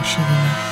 vaše 0.00 0.20
vina. 0.20 0.70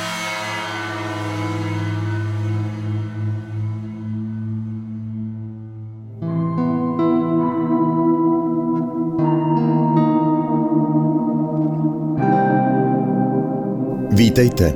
Vítejte. 14.10 14.74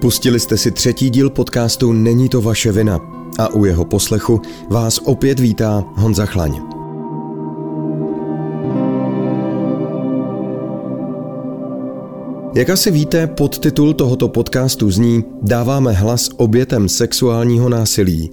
Pustili 0.00 0.40
jste 0.40 0.56
si 0.56 0.70
třetí 0.70 1.10
díl 1.10 1.30
podcastu 1.30 1.92
Není 1.92 2.28
to 2.28 2.40
vaše 2.40 2.72
vina 2.72 3.00
a 3.38 3.48
u 3.48 3.64
jeho 3.64 3.84
poslechu 3.84 4.40
vás 4.68 4.98
opět 4.98 5.40
vítá 5.40 5.84
Honza 5.94 6.26
Chlaň. 6.26 6.71
Jak 12.54 12.70
asi 12.70 12.90
víte, 12.90 13.26
podtitul 13.26 13.94
tohoto 13.94 14.28
podcastu 14.28 14.90
zní 14.90 15.24
Dáváme 15.42 15.92
hlas 15.92 16.30
obětem 16.36 16.88
sexuálního 16.88 17.68
násilí. 17.68 18.30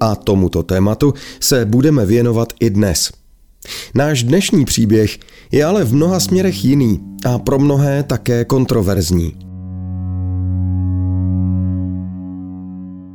A 0.00 0.16
tomuto 0.16 0.62
tématu 0.62 1.14
se 1.40 1.64
budeme 1.64 2.06
věnovat 2.06 2.52
i 2.60 2.70
dnes. 2.70 3.12
Náš 3.94 4.22
dnešní 4.22 4.64
příběh 4.64 5.18
je 5.52 5.64
ale 5.64 5.84
v 5.84 5.94
mnoha 5.94 6.20
směrech 6.20 6.64
jiný 6.64 7.00
a 7.24 7.38
pro 7.38 7.58
mnohé 7.58 8.02
také 8.02 8.44
kontroverzní. 8.44 9.32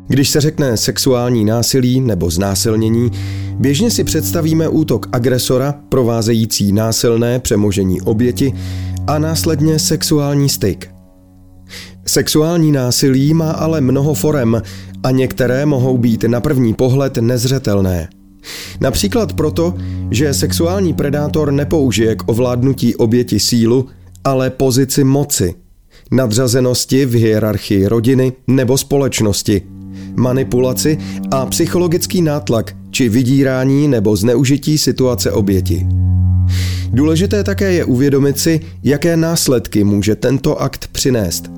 Když 0.08 0.30
se 0.30 0.42
řekne 0.42 0.78
sexuální 0.78 1.46
násilí 1.46 2.02
nebo 2.02 2.30
znásilnění, 2.30 3.12
běžně 3.60 3.92
si 3.92 4.04
představíme 4.04 4.70
útok 4.70 5.10
agresora 5.12 5.76
provázející 5.90 6.72
násilné 6.72 7.40
přemožení 7.40 8.02
oběti 8.02 8.54
a 9.08 9.20
následně 9.20 9.80
sexuální 9.80 10.50
styk. 10.50 10.92
Sexuální 12.08 12.72
násilí 12.72 13.34
má 13.34 13.52
ale 13.52 13.82
mnoho 13.82 14.14
forem 14.14 14.62
a 15.04 15.12
některé 15.12 15.66
mohou 15.66 15.98
být 15.98 16.24
na 16.24 16.42
první 16.42 16.74
pohled 16.74 17.18
nezřetelné. 17.18 18.10
Například 18.82 19.34
proto, 19.34 19.74
že 20.12 20.34
sexuální 20.34 20.94
predátor 20.94 21.52
nepoužije 21.52 22.16
k 22.16 22.30
ovládnutí 22.30 22.96
oběti 22.96 23.40
sílu, 23.40 23.86
ale 24.24 24.50
pozici 24.50 25.04
moci, 25.04 25.56
nadřazenosti 26.12 27.06
v 27.06 27.14
hierarchii 27.14 27.88
rodiny 27.88 28.34
nebo 28.48 28.78
společnosti– 28.78 29.62
manipulaci 30.16 30.98
a 31.32 31.46
psychologický 31.46 32.22
nátlak 32.22 32.76
či 32.92 33.10
vydírání 33.10 33.88
nebo 33.88 34.16
zneužití 34.16 34.78
situace 34.78 35.32
oběti. 35.32 35.88
Důležité 36.92 37.44
také 37.44 37.74
je 37.74 37.86
uvědomit 37.86 38.40
si, 38.40 38.60
jaké 38.84 39.18
následky 39.18 39.84
může 39.84 40.16
tento 40.16 40.62
akt 40.62 40.88
přinést. 40.92 41.52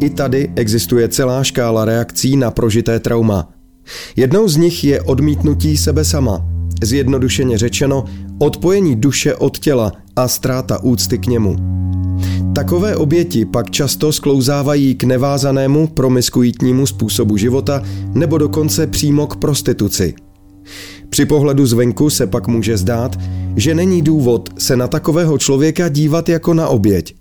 I 0.00 0.10
tady 0.10 0.52
existuje 0.56 1.08
celá 1.08 1.44
škála 1.44 1.84
reakcí 1.84 2.36
na 2.36 2.50
prožité 2.50 3.00
trauma. 3.00 3.48
Jednou 4.16 4.48
z 4.48 4.56
nich 4.56 4.84
je 4.84 5.02
odmítnutí 5.02 5.76
sebe 5.76 6.04
sama, 6.04 6.46
zjednodušeně 6.82 7.58
řečeno 7.58 8.04
odpojení 8.38 8.96
duše 8.96 9.34
od 9.34 9.58
těla 9.58 9.92
a 10.16 10.28
ztráta 10.28 10.82
úcty 10.82 11.18
k 11.18 11.26
němu. 11.26 11.56
Takové 12.54 12.96
oběti 12.96 13.44
pak 13.44 13.70
často 13.70 14.12
sklouzávají 14.12 14.94
k 14.94 15.04
nevázanému 15.04 15.86
promiskuitnímu 15.86 16.86
způsobu 16.86 17.36
života 17.36 17.82
nebo 18.14 18.38
dokonce 18.38 18.86
přímo 18.86 19.26
k 19.26 19.36
prostituci. 19.36 20.14
Při 21.08 21.26
pohledu 21.26 21.66
zvenku 21.66 22.10
se 22.10 22.26
pak 22.26 22.48
může 22.48 22.76
zdát, 22.76 23.16
že 23.56 23.74
není 23.74 24.02
důvod 24.02 24.48
se 24.58 24.76
na 24.76 24.88
takového 24.88 25.38
člověka 25.38 25.88
dívat 25.88 26.28
jako 26.28 26.54
na 26.54 26.68
oběť. 26.68 27.14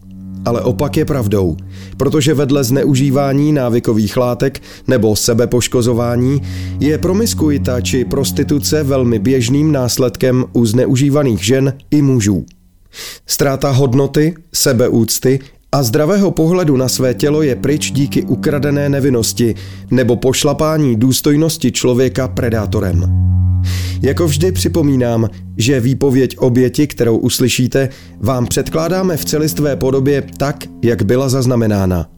Ale 0.46 0.62
opak 0.62 0.98
je 0.98 1.06
pravdou, 1.06 1.58
protože 1.98 2.34
vedle 2.34 2.64
zneužívání 2.64 3.52
návykových 3.52 4.18
látek 4.18 4.62
nebo 4.88 5.16
sebepoškozování 5.16 6.42
je 6.80 6.98
promiskuita 6.98 7.82
či 7.82 8.06
prostituce 8.06 8.84
velmi 8.84 9.20
běžným 9.20 9.72
následkem 9.72 10.45
u 10.54 10.66
zneužívaných 10.66 11.45
žen 11.45 11.73
i 11.92 12.02
mužů. 12.02 12.45
Ztráta 13.26 13.72
hodnoty, 13.72 14.34
sebeúcty 14.54 15.39
a 15.72 15.84
zdravého 15.84 16.32
pohledu 16.32 16.78
na 16.78 16.88
své 16.88 17.14
tělo 17.14 17.42
je 17.42 17.56
pryč 17.56 17.92
díky 17.92 18.23
ukradené 18.23 18.89
nevinnosti 18.89 19.56
nebo 19.92 20.16
pošlapání 20.16 20.95
důstojnosti 20.95 21.72
člověka 21.72 22.28
predátorem. 22.28 23.30
Jako 24.02 24.27
vždy 24.27 24.52
připomínám, 24.52 25.30
že 25.58 25.80
výpověď 25.80 26.37
oběti, 26.37 26.87
kterou 26.87 27.17
uslyšíte, 27.17 27.89
vám 28.20 28.48
předkládáme 28.48 29.17
v 29.17 29.26
celistvé 29.26 29.76
podobě 29.76 30.23
tak, 30.37 30.64
jak 30.83 31.04
byla 31.04 31.30
zaznamenána. 31.30 32.09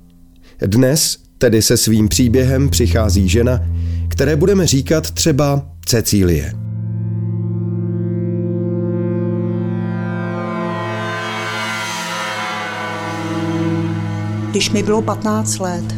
Dnes 0.66 1.18
tedy 1.38 1.62
se 1.62 1.78
svým 1.78 2.08
příběhem 2.08 2.70
přichází 2.70 3.30
žena, 3.30 3.59
které 4.08 4.36
budeme 4.36 4.68
říkat 4.68 5.12
třeba 5.12 5.66
Cecílie. 5.86 6.53
Když 14.50 14.72
mi 14.72 14.84
bylo 14.84 15.02
15 15.02 15.59
let, 15.59 15.96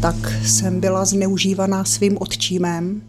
tak 0.00 0.14
jsem 0.44 0.80
byla 0.80 1.04
zneužívaná 1.04 1.84
svým 1.84 2.16
otčímem. 2.20 3.02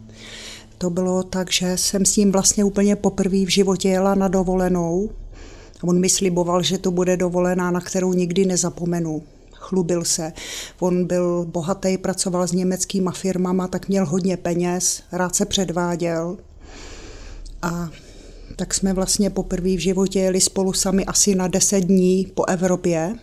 To 0.78 0.90
bylo 0.90 1.22
tak, 1.22 1.52
že 1.52 1.76
jsem 1.76 2.04
s 2.04 2.16
ním 2.16 2.32
vlastně 2.32 2.64
úplně 2.64 2.96
poprvé 2.96 3.44
v 3.44 3.48
životě 3.48 3.88
jela 3.88 4.14
na 4.14 4.28
dovolenou. 4.28 5.10
On 5.82 6.00
mi 6.00 6.08
sliboval, 6.08 6.62
že 6.62 6.78
to 6.78 6.90
bude 6.90 7.16
dovolená, 7.16 7.70
na 7.70 7.80
kterou 7.80 8.12
nikdy 8.12 8.46
nezapomenu. 8.46 9.22
Chlubil 9.52 10.04
se. 10.04 10.32
On 10.78 11.06
byl 11.06 11.44
bohatý, 11.44 11.98
pracoval 11.98 12.46
s 12.46 12.52
německýma 12.52 13.12
firmama, 13.12 13.68
tak 13.68 13.88
měl 13.88 14.06
hodně 14.06 14.36
peněz, 14.36 15.02
rád 15.12 15.36
se 15.36 15.44
předváděl. 15.46 16.36
A 17.62 17.90
tak 18.56 18.74
jsme 18.74 18.92
vlastně 18.92 19.30
poprvé 19.30 19.76
v 19.76 19.78
životě 19.78 20.20
jeli 20.20 20.40
spolu 20.40 20.72
sami 20.72 21.04
asi 21.04 21.34
na 21.34 21.48
deset 21.48 21.80
dní 21.80 22.26
po 22.34 22.44
Evropě 22.44 23.14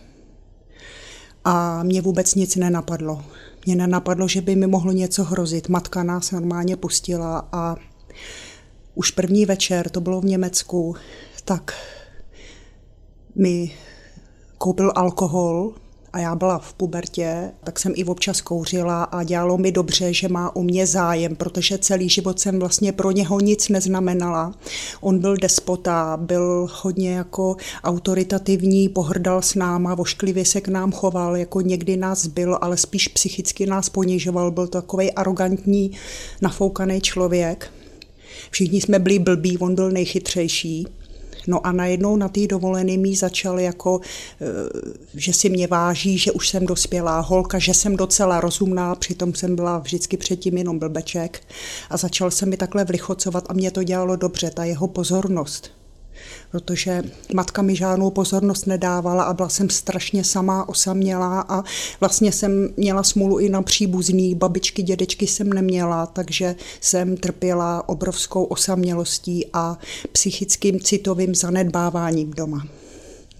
a 1.44 1.82
mě 1.82 2.02
vůbec 2.02 2.34
nic 2.34 2.56
nenapadlo. 2.56 3.24
Mě 3.66 3.76
nenapadlo, 3.76 4.28
že 4.28 4.40
by 4.40 4.56
mi 4.56 4.66
mohlo 4.66 4.92
něco 4.92 5.24
hrozit. 5.24 5.68
Matka 5.68 6.02
nás 6.02 6.30
normálně 6.30 6.76
pustila 6.76 7.48
a 7.52 7.76
už 8.94 9.10
první 9.10 9.46
večer, 9.46 9.90
to 9.90 10.00
bylo 10.00 10.20
v 10.20 10.24
Německu, 10.24 10.96
tak 11.44 11.74
mi 13.34 13.74
koupil 14.58 14.92
alkohol 14.94 15.74
a 16.14 16.18
já 16.18 16.34
byla 16.34 16.58
v 16.58 16.74
pubertě, 16.74 17.50
tak 17.64 17.78
jsem 17.78 17.92
i 17.96 18.04
občas 18.04 18.40
kouřila 18.40 19.04
a 19.04 19.22
dělalo 19.22 19.58
mi 19.58 19.72
dobře, 19.72 20.12
že 20.12 20.28
má 20.28 20.56
o 20.56 20.62
mě 20.62 20.86
zájem, 20.86 21.36
protože 21.36 21.78
celý 21.78 22.08
život 22.08 22.40
jsem 22.40 22.58
vlastně 22.58 22.92
pro 22.92 23.10
něho 23.10 23.40
nic 23.40 23.68
neznamenala. 23.68 24.54
On 25.00 25.18
byl 25.18 25.36
despota, 25.36 26.16
byl 26.16 26.68
hodně 26.82 27.10
jako 27.10 27.56
autoritativní, 27.84 28.88
pohrdal 28.88 29.42
s 29.42 29.54
náma, 29.54 29.94
vošklivě 29.94 30.44
se 30.44 30.60
k 30.60 30.68
nám 30.68 30.92
choval, 30.92 31.36
jako 31.36 31.60
někdy 31.60 31.96
nás 31.96 32.26
byl, 32.26 32.58
ale 32.60 32.76
spíš 32.76 33.08
psychicky 33.08 33.66
nás 33.66 33.88
ponižoval, 33.88 34.50
byl 34.50 34.66
to 34.66 34.80
takový 34.80 35.12
arrogantní, 35.12 35.90
nafoukaný 36.42 37.00
člověk. 37.00 37.70
Všichni 38.50 38.80
jsme 38.80 38.98
byli 38.98 39.18
blbí, 39.18 39.58
on 39.58 39.74
byl 39.74 39.90
nejchytřejší. 39.90 40.86
No 41.46 41.66
a 41.66 41.72
najednou 41.72 42.16
na 42.16 42.28
té 42.28 42.46
dovolené 42.46 42.96
mi 42.96 43.16
začal 43.16 43.60
jako, 43.60 44.00
eh, 44.40 44.44
že 45.14 45.32
si 45.32 45.48
mě 45.48 45.66
váží, 45.66 46.18
že 46.18 46.32
už 46.32 46.48
jsem 46.48 46.66
dospělá 46.66 47.20
holka, 47.20 47.58
že 47.58 47.74
jsem 47.74 47.96
docela 47.96 48.40
rozumná, 48.40 48.94
přitom 48.94 49.34
jsem 49.34 49.56
byla 49.56 49.78
vždycky 49.78 50.16
předtím 50.16 50.58
jenom 50.58 50.78
blbeček. 50.78 51.40
A 51.90 51.96
začal 51.96 52.30
se 52.30 52.46
mi 52.46 52.56
takhle 52.56 52.84
vlichocovat 52.84 53.44
a 53.48 53.52
mě 53.52 53.70
to 53.70 53.82
dělalo 53.82 54.16
dobře, 54.16 54.50
ta 54.50 54.64
jeho 54.64 54.88
pozornost 54.88 55.83
protože 56.50 57.02
matka 57.34 57.62
mi 57.62 57.76
žádnou 57.76 58.10
pozornost 58.10 58.66
nedávala 58.66 59.24
a 59.24 59.34
byla 59.34 59.48
jsem 59.48 59.70
strašně 59.70 60.24
sama 60.24 60.68
osamělá 60.68 61.40
a 61.48 61.62
vlastně 62.00 62.32
jsem 62.32 62.68
měla 62.76 63.02
smůlu 63.02 63.38
i 63.38 63.48
na 63.48 63.62
příbuzný, 63.62 64.34
babičky, 64.34 64.82
dědečky 64.82 65.26
jsem 65.26 65.52
neměla, 65.52 66.06
takže 66.06 66.56
jsem 66.80 67.16
trpěla 67.16 67.88
obrovskou 67.88 68.44
osamělostí 68.44 69.46
a 69.52 69.78
psychickým 70.12 70.80
citovým 70.80 71.34
zanedbáváním 71.34 72.30
doma. 72.30 72.66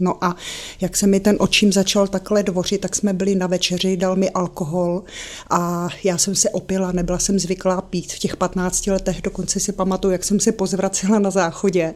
No 0.01 0.25
a 0.25 0.37
jak 0.81 0.97
se 0.97 1.07
mi 1.07 1.21
ten 1.21 1.37
očím 1.39 1.73
začal 1.73 2.07
takhle 2.07 2.43
dvořit, 2.43 2.81
tak 2.81 2.97
jsme 2.97 3.13
byli 3.13 3.35
na 3.35 3.47
večeři, 3.47 3.97
dal 3.97 4.17
mi 4.17 4.31
alkohol 4.31 5.03
a 5.51 5.89
já 6.05 6.19
jsem 6.19 6.35
se 6.35 6.51
opila, 6.51 6.93
nebyla 6.93 7.19
jsem 7.19 7.39
zvyklá 7.39 7.81
pít. 7.81 8.13
V 8.13 8.19
těch 8.19 8.37
15 8.37 8.87
letech 8.87 9.23
dokonce 9.23 9.61
si 9.61 9.73
pamatuju, 9.73 10.13
jak 10.13 10.25
jsem 10.25 10.41
se 10.41 10.53
pozvracela 10.53 11.19
na 11.19 11.31
záchodě. 11.31 11.95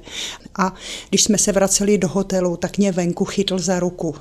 A 0.58 0.74
když 1.08 1.24
jsme 1.24 1.38
se 1.38 1.52
vraceli 1.52 1.98
do 1.98 2.08
hotelu, 2.08 2.56
tak 2.56 2.78
mě 2.78 2.92
venku 2.92 3.24
chytl 3.24 3.58
za 3.58 3.80
ruku 3.80 4.14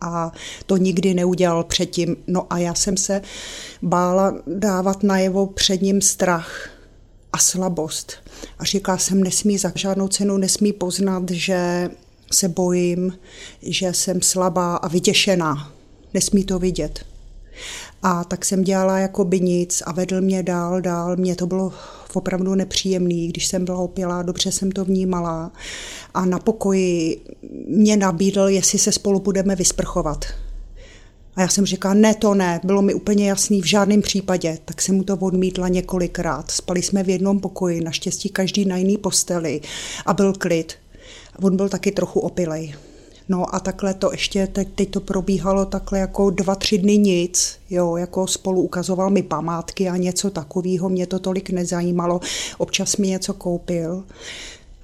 a 0.00 0.32
to 0.66 0.76
nikdy 0.76 1.14
neudělal 1.14 1.64
předtím. 1.64 2.16
No 2.26 2.52
a 2.52 2.58
já 2.58 2.74
jsem 2.74 2.96
se 2.96 3.22
bála 3.82 4.34
dávat 4.46 5.02
najevo 5.02 5.46
před 5.46 5.82
ním 5.82 6.00
strach 6.00 6.68
a 7.32 7.38
slabost. 7.38 8.12
A 8.58 8.64
říkala 8.64 8.98
jsem, 8.98 9.22
nesmí 9.22 9.58
za 9.58 9.72
žádnou 9.74 10.08
cenu, 10.08 10.36
nesmí 10.36 10.72
poznat, 10.72 11.30
že 11.30 11.90
se 12.32 12.48
bojím, 12.48 13.18
že 13.62 13.94
jsem 13.94 14.22
slabá 14.22 14.76
a 14.76 14.88
vytěšená. 14.88 15.72
Nesmí 16.14 16.44
to 16.44 16.58
vidět. 16.58 17.04
A 18.02 18.24
tak 18.24 18.44
jsem 18.44 18.64
dělala 18.64 18.98
jako 18.98 19.24
by 19.24 19.40
nic 19.40 19.82
a 19.86 19.92
vedl 19.92 20.20
mě 20.20 20.42
dál, 20.42 20.80
dál. 20.80 21.16
Mně 21.16 21.36
to 21.36 21.46
bylo 21.46 21.72
opravdu 22.14 22.54
nepříjemný, 22.54 23.28
když 23.28 23.46
jsem 23.46 23.64
byla 23.64 23.78
opilá, 23.78 24.22
dobře 24.22 24.52
jsem 24.52 24.72
to 24.72 24.84
vnímala. 24.84 25.52
A 26.14 26.24
na 26.24 26.38
pokoji 26.38 27.20
mě 27.68 27.96
nabídl, 27.96 28.48
jestli 28.48 28.78
se 28.78 28.92
spolu 28.92 29.20
budeme 29.20 29.56
vysprchovat. 29.56 30.24
A 31.36 31.40
já 31.40 31.48
jsem 31.48 31.66
říkala, 31.66 31.94
ne, 31.94 32.14
to 32.14 32.34
ne, 32.34 32.60
bylo 32.64 32.82
mi 32.82 32.94
úplně 32.94 33.28
jasný 33.28 33.62
v 33.62 33.66
žádném 33.66 34.02
případě. 34.02 34.58
Tak 34.64 34.82
jsem 34.82 34.94
mu 34.94 35.04
to 35.04 35.16
odmítla 35.16 35.68
několikrát. 35.68 36.50
Spali 36.50 36.82
jsme 36.82 37.02
v 37.02 37.08
jednom 37.08 37.40
pokoji, 37.40 37.80
naštěstí 37.80 38.28
každý 38.28 38.64
na 38.64 38.76
jiný 38.76 38.98
posteli 38.98 39.60
a 40.06 40.14
byl 40.14 40.32
klid. 40.32 40.72
On 41.42 41.56
byl 41.56 41.68
taky 41.68 41.92
trochu 41.92 42.20
opilej. 42.20 42.74
No 43.28 43.54
a 43.54 43.60
takhle 43.60 43.94
to 43.94 44.12
ještě, 44.12 44.46
teď, 44.46 44.68
teď 44.74 44.90
to 44.90 45.00
probíhalo 45.00 45.64
takhle 45.64 45.98
jako 45.98 46.30
dva, 46.30 46.54
tři 46.54 46.78
dny 46.78 46.98
nic, 46.98 47.58
jo, 47.70 47.96
jako 47.96 48.26
spolu 48.26 48.62
ukazoval 48.62 49.10
mi 49.10 49.22
památky 49.22 49.88
a 49.88 49.96
něco 49.96 50.30
takového, 50.30 50.88
mě 50.88 51.06
to 51.06 51.18
tolik 51.18 51.50
nezajímalo, 51.50 52.20
občas 52.58 52.96
mi 52.96 53.08
něco 53.08 53.34
koupil. 53.34 54.04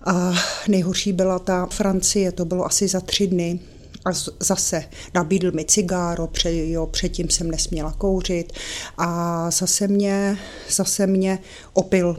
A 0.05 0.33
nejhorší 0.69 1.13
byla 1.13 1.39
ta 1.39 1.67
Francie, 1.67 2.33
to 2.33 2.45
bylo 2.45 2.67
asi 2.67 2.89
za 2.89 3.01
tři 3.01 3.27
dny, 3.27 3.61
a 4.05 4.11
zase 4.41 4.85
nabídl 5.15 5.53
mi 5.53 5.65
cigáro, 5.65 6.27
před, 6.27 6.51
jo, 6.51 6.87
předtím 6.87 7.31
jsem 7.31 7.51
nesměla 7.51 7.93
kouřit 7.93 8.53
a 8.99 9.51
zase 9.51 9.89
mě, 9.89 10.39
zase 10.71 11.07
mě 11.07 11.39
opil. 11.73 12.17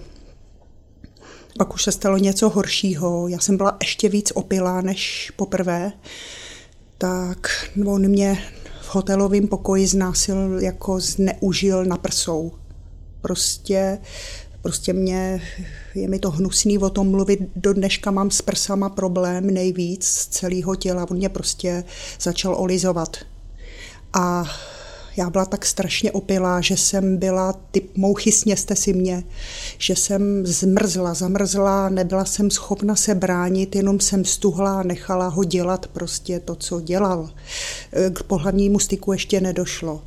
Pak 1.57 1.73
už 1.73 1.83
se 1.83 1.91
stalo 1.91 2.17
něco 2.17 2.49
horšího, 2.49 3.27
já 3.27 3.39
jsem 3.39 3.57
byla 3.57 3.77
ještě 3.81 4.09
víc 4.09 4.31
opilá 4.35 4.81
než 4.81 5.31
poprvé, 5.35 5.91
tak 6.97 7.69
on 7.85 8.07
mě 8.07 8.43
v 8.81 8.95
hotelovém 8.95 9.47
pokoji 9.47 9.87
znásil, 9.87 10.59
jako 10.61 10.99
zneužil 10.99 11.85
na 11.85 11.97
prsou. 11.97 12.51
Prostě 13.21 13.99
Prostě 14.61 14.93
mě, 14.93 15.41
je 15.95 16.07
mi 16.07 16.19
to 16.19 16.31
hnusný 16.31 16.77
o 16.77 16.89
tom 16.89 17.09
mluvit, 17.09 17.39
do 17.55 17.73
dneška 17.73 18.11
mám 18.11 18.31
s 18.31 18.41
prsama 18.41 18.89
problém 18.89 19.47
nejvíc 19.47 20.05
z 20.07 20.27
celého 20.27 20.75
těla, 20.75 21.07
on 21.11 21.17
mě 21.17 21.29
prostě 21.29 21.83
začal 22.19 22.55
olizovat. 22.55 23.17
A 24.13 24.43
já 25.17 25.29
byla 25.29 25.45
tak 25.45 25.65
strašně 25.65 26.11
opilá, 26.11 26.61
že 26.61 26.77
jsem 26.77 27.17
byla 27.17 27.53
typ 27.71 27.97
mouchy 27.97 28.31
sněste 28.31 28.75
si 28.75 28.93
mě, 28.93 29.23
že 29.77 29.95
jsem 29.95 30.45
zmrzla, 30.45 31.13
zamrzla, 31.13 31.89
nebyla 31.89 32.25
jsem 32.25 32.51
schopna 32.51 32.95
se 32.95 33.15
bránit, 33.15 33.75
jenom 33.75 33.99
jsem 33.99 34.25
stuhla 34.25 34.79
a 34.79 34.83
nechala 34.83 35.27
ho 35.27 35.43
dělat 35.43 35.87
prostě 35.87 36.39
to, 36.39 36.55
co 36.55 36.81
dělal. 36.81 37.29
K 38.13 38.23
pohlavnímu 38.23 38.79
styku 38.79 39.13
ještě 39.13 39.41
nedošlo. 39.41 40.01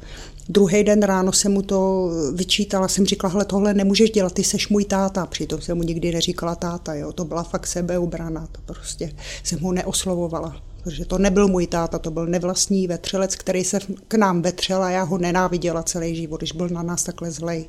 Druhý 0.49 0.85
den 0.85 1.03
ráno 1.03 1.33
jsem 1.33 1.53
mu 1.53 1.63
to 1.63 2.11
vyčítala, 2.35 2.89
jsem 2.89 3.07
říkala, 3.07 3.33
hele, 3.33 3.45
tohle 3.45 3.75
nemůžeš 3.75 4.11
dělat, 4.11 4.33
ty 4.33 4.45
seš 4.45 4.69
můj 4.69 4.85
táta. 4.85 5.27
Přitom 5.27 5.61
jsem 5.61 5.77
mu 5.77 5.83
nikdy 5.83 6.13
neříkala 6.13 6.55
táta, 6.55 6.95
jo. 6.95 7.13
to 7.13 7.25
byla 7.25 7.43
fakt 7.43 7.67
sebeobrana, 7.67 8.49
to 8.53 8.61
prostě 8.67 9.13
jsem 9.43 9.61
ho 9.61 9.73
neoslovovala. 9.73 10.63
Protože 10.85 11.05
to 11.05 11.19
nebyl 11.19 11.49
můj 11.49 11.67
táta, 11.67 11.99
to 11.99 12.11
byl 12.11 12.27
nevlastní 12.27 12.89
vetřelec, 12.89 13.37
který 13.37 13.65
se 13.65 13.79
k 14.09 14.15
nám 14.15 14.43
vetřel 14.43 14.83
a 14.83 14.91
já 14.91 15.03
ho 15.03 15.19
nenáviděla 15.19 15.83
celý 15.83 16.17
život, 16.17 16.41
když 16.41 16.53
byl 16.53 16.69
na 16.69 16.83
nás 16.83 17.03
takhle 17.03 17.31
zlej. 17.31 17.67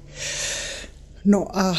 No 1.26 1.58
a 1.58 1.76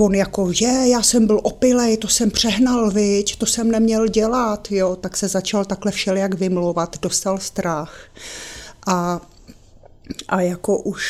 on 0.00 0.14
jako, 0.14 0.52
že 0.52 0.66
já 0.66 1.02
jsem 1.02 1.26
byl 1.26 1.40
opilej, 1.42 1.96
to 1.96 2.08
jsem 2.08 2.30
přehnal, 2.30 2.90
viď, 2.90 3.36
to 3.36 3.46
jsem 3.46 3.70
neměl 3.70 4.08
dělat, 4.08 4.68
jo, 4.70 4.96
tak 4.96 5.16
se 5.16 5.28
začal 5.28 5.64
takhle 5.64 5.92
všelijak 5.92 6.34
vymlouvat, 6.34 6.96
dostal 7.02 7.38
strach 7.38 8.00
a, 8.86 9.20
a 10.28 10.40
jako 10.40 10.78
už 10.78 11.04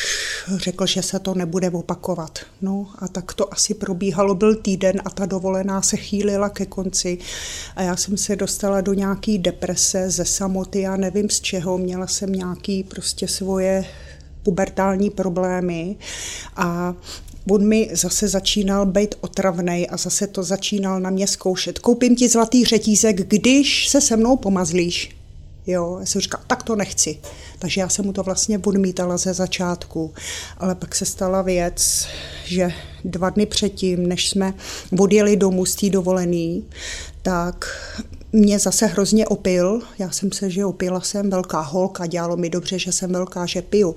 řekl, 0.55 0.85
že 0.85 1.01
se 1.01 1.19
to 1.19 1.33
nebude 1.33 1.69
opakovat. 1.69 2.39
No 2.61 2.87
a 2.99 3.07
tak 3.07 3.33
to 3.33 3.53
asi 3.53 3.73
probíhalo, 3.73 4.35
byl 4.35 4.55
týden 4.55 5.01
a 5.05 5.09
ta 5.09 5.25
dovolená 5.25 5.81
se 5.81 5.97
chýlila 5.97 6.49
ke 6.49 6.65
konci 6.65 7.17
a 7.75 7.81
já 7.81 7.97
jsem 7.97 8.17
se 8.17 8.35
dostala 8.35 8.81
do 8.81 8.93
nějaký 8.93 9.37
deprese 9.37 10.09
ze 10.09 10.25
samoty, 10.25 10.81
já 10.81 10.95
nevím 10.95 11.29
z 11.29 11.41
čeho, 11.41 11.77
měla 11.77 12.07
jsem 12.07 12.31
nějaký 12.31 12.83
prostě 12.83 13.27
svoje 13.27 13.85
pubertální 14.43 15.09
problémy 15.09 15.95
a 16.55 16.95
on 17.49 17.67
mi 17.67 17.89
zase 17.93 18.27
začínal 18.27 18.85
být 18.85 19.15
otravnej 19.21 19.87
a 19.91 19.97
zase 19.97 20.27
to 20.27 20.43
začínal 20.43 20.99
na 20.99 21.09
mě 21.09 21.27
zkoušet. 21.27 21.79
Koupím 21.79 22.15
ti 22.15 22.29
zlatý 22.29 22.65
řetízek, 22.65 23.27
když 23.27 23.89
se 23.89 24.01
se 24.01 24.17
mnou 24.17 24.37
pomazlíš. 24.37 25.22
Jo, 25.67 25.97
já 25.99 26.05
jsem 26.05 26.21
říkala, 26.21 26.43
tak 26.47 26.63
to 26.63 26.75
nechci. 26.75 27.19
Takže 27.59 27.81
já 27.81 27.89
jsem 27.89 28.05
mu 28.05 28.13
to 28.13 28.23
vlastně 28.23 28.59
odmítala 28.65 29.17
ze 29.17 29.33
začátku. 29.33 30.13
Ale 30.57 30.75
pak 30.75 30.95
se 30.95 31.05
stala 31.05 31.41
věc, 31.41 32.07
že 32.45 32.71
dva 33.05 33.29
dny 33.29 33.45
předtím, 33.45 34.07
než 34.07 34.29
jsme 34.29 34.53
odjeli 34.99 35.35
domů 35.35 35.65
z 35.65 35.75
té 35.75 35.89
dovolený, 35.89 36.65
tak 37.21 37.65
mě 38.33 38.59
zase 38.59 38.85
hrozně 38.85 39.27
opil. 39.27 39.81
Já 39.99 40.11
jsem 40.11 40.31
se, 40.31 40.49
že 40.49 40.65
opila 40.65 41.01
jsem, 41.01 41.29
velká 41.29 41.59
holka, 41.59 42.05
dělalo 42.05 42.37
mi 42.37 42.49
dobře, 42.49 42.79
že 42.79 42.91
jsem 42.91 43.11
velká, 43.11 43.45
že 43.45 43.61
piju. 43.61 43.95